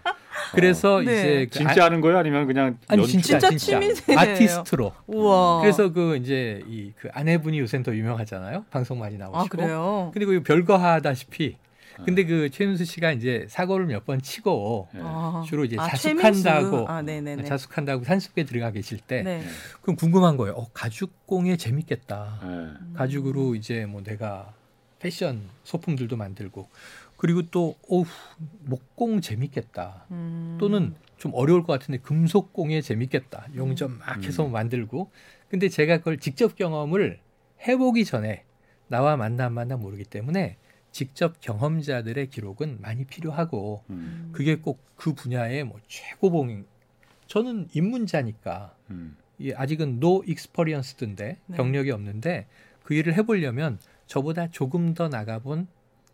[0.53, 1.03] 그래서 네.
[1.13, 2.17] 이제 그 진짜 하는 거예요?
[2.17, 3.21] 아니면 그냥 아, 아니 연출?
[3.21, 4.19] 진짜 진짜 취미생이에요.
[4.19, 4.91] 아티스트로.
[5.07, 5.61] 우와.
[5.61, 8.65] 그래서 그 이제 이 그 아내분이 요새는 더 유명하잖아요.
[8.71, 9.37] 방송 많이 나오시고.
[9.39, 10.11] 아, 그래요?
[10.13, 11.57] 근데 그 별거 하다시피.
[11.97, 12.03] 아.
[12.03, 14.99] 근데 그 최민수 씨가 이제 사고를 몇 번 치고 예.
[15.01, 15.43] 아.
[15.47, 16.87] 주로 이제 아, 자숙한다고.
[16.89, 17.43] 아, 네네네.
[17.43, 19.43] 자숙한다고 산속에 들어가 계실 때 네.
[19.81, 20.55] 그럼 궁금한 거예요.
[20.55, 22.39] 어, 가죽 공예 재밌겠다.
[22.43, 22.97] 예.
[22.97, 24.51] 가죽으로 이제 뭐 내가
[24.99, 26.67] 패션 소품들도 만들고
[27.25, 28.05] 그리고 또 어우
[28.61, 30.05] 목공 재밌겠다.
[30.11, 30.57] 음.
[30.59, 33.47] 또는 좀 어려울 것 같은데 금속 공예 재밌겠다.
[33.55, 34.51] 용접 막 해서 음.
[34.51, 35.09] 만들고.
[35.49, 37.19] 근데 제가 그걸 직접 경험을
[37.67, 38.43] 해보기 전에
[38.87, 40.57] 나와 맞나 안 맞나 모르기 때문에
[40.91, 44.29] 직접 경험자들의 기록은 많이 필요하고 음.
[44.31, 46.65] 그게 꼭 그 분야의 뭐 최고봉.
[47.27, 49.17] 저는 입문자니까 음.
[49.39, 51.57] 이 아직은 no experienced인데 네.
[51.57, 52.47] 경력이 없는데
[52.83, 55.67] 그 일을 해보려면 저보다 조금 더 나가본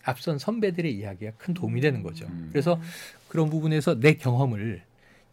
[0.04, 2.26] 앞선 선배들의 이야기가 큰 도움이 되는 거죠.
[2.28, 2.50] 음.
[2.52, 2.80] 그래서
[3.28, 4.84] 그런 부분에서 내 경험을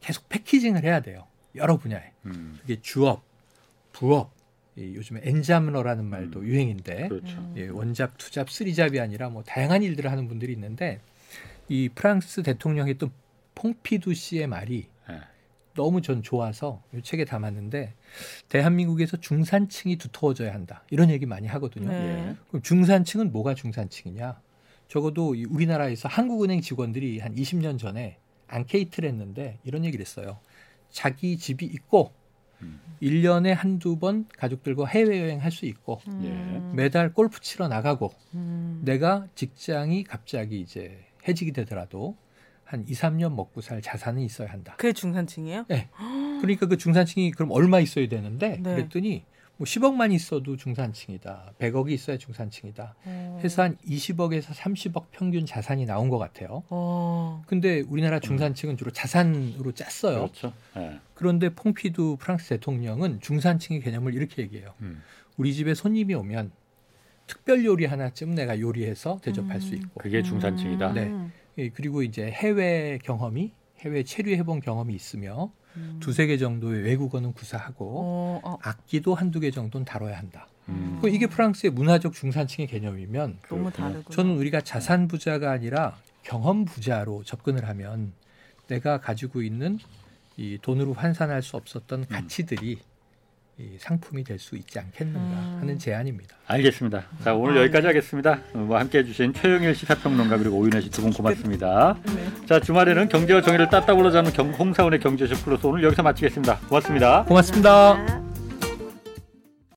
[0.00, 1.26] 계속 패키징을 해야 돼요.
[1.54, 2.12] 여러 분야에.
[2.26, 2.58] 음.
[2.60, 3.22] 그게 주업,
[3.92, 4.32] 부업,
[4.76, 6.46] 이 요즘에 엔잡러라는 말도 음.
[6.46, 7.52] 유행인데 그렇죠.
[7.56, 11.00] 예, 원잡, 투잡, 쓰리잡이 아니라 뭐 다양한 일들을 하는 분들이 있는데
[11.68, 13.10] 이 프랑스 대통령이 또
[13.56, 15.20] 퐁피두 씨의 말이 예.
[15.74, 17.94] 너무 전 좋아서 이 책에 담았는데
[18.48, 21.88] 대한민국에서 중산층이 두터워져야 한다 이런 얘기 많이 하거든요.
[21.88, 22.28] 네.
[22.28, 22.36] 예.
[22.48, 24.40] 그럼 중산층은 뭐가 중산층이냐?
[24.88, 28.18] 적어도 이 우리나라에서 한국은행 직원들이 한 20년 전에
[28.48, 30.38] 앙케이트를 했는데 이런 얘기를 했어요.
[30.90, 32.12] 자기 집이 있고
[32.62, 32.80] 음.
[33.02, 36.72] 1년에 한두 번 가족들과 해외여행 할 수 있고 음.
[36.74, 38.80] 매달 골프 치러 나가고 음.
[38.84, 42.16] 내가 직장이 갑자기 이제 해직이 되더라도
[42.64, 44.74] 한 2, 3년 먹고 살 자산은 있어야 한다.
[44.78, 45.66] 그게 중산층이에요?
[46.40, 48.74] 그러니까 그 중산층이 그럼 얼마 있어야 되는데 네.
[48.74, 49.24] 그랬더니
[49.58, 51.54] 뭐 10억만 있어도 중산층이다.
[51.58, 52.94] 100억이 있어야 중산층이다.
[53.04, 53.40] 어.
[53.42, 56.62] 해서 한 20억에서 30억 평균 자산이 나온 것 같아요.
[56.70, 57.42] 어.
[57.46, 60.18] 근데 우리나라 중산층은 주로 자산으로 짰어요.
[60.18, 60.52] 그렇죠.
[60.76, 61.00] 예.
[61.14, 64.74] 그런데 퐁피두 프랑스 대통령은 중산층의 개념을 이렇게 얘기해요.
[64.80, 65.02] 음.
[65.36, 66.52] 우리 집에 손님이 오면
[67.26, 69.78] 특별 요리 하나쯤 내가 요리해서 대접할 수 음.
[69.78, 70.92] 있고 그게 중산층이다.
[70.92, 71.12] 네.
[71.58, 75.98] 예, 그리고 이제 해외 경험이 해외 체류해본 경험이 있으며 음.
[76.00, 80.48] 두세 개 정도의 외국어는 구사하고 어, 어, 악기도 한두 개 정도는 다뤄야 한다.
[80.68, 80.98] 음.
[81.00, 83.70] 그 이게 프랑스의 문화적 중산층의 개념이면 너무.
[84.10, 88.12] 저는 우리가 자산 부자가 아니라 경험 부자로 접근을 하면
[88.66, 89.78] 내가 가지고 있는
[90.36, 92.78] 이 돈으로 환산할 수 없었던 가치들이 이
[93.78, 95.58] 상품이 될 수 있지 않겠는가 음.
[95.60, 96.36] 하는 제안입니다.
[96.46, 97.04] 알겠습니다.
[97.24, 97.86] 자 오늘 아, 여기까지 네.
[97.88, 98.40] 하겠습니다.
[98.54, 101.96] 어, 뭐 함께해 주신 최영일 시사평론가 그리고 오윤혜 씨 두 분 고맙습니다.
[102.06, 102.46] 네.
[102.46, 106.58] 자 주말에는 경제와 정의를 따따블로 잡는 경, 홍사원의 경제쇼 플러스 오늘 여기서 마치겠습니다.
[106.68, 107.24] 고맙습니다.
[107.24, 108.27] 고맙습니다.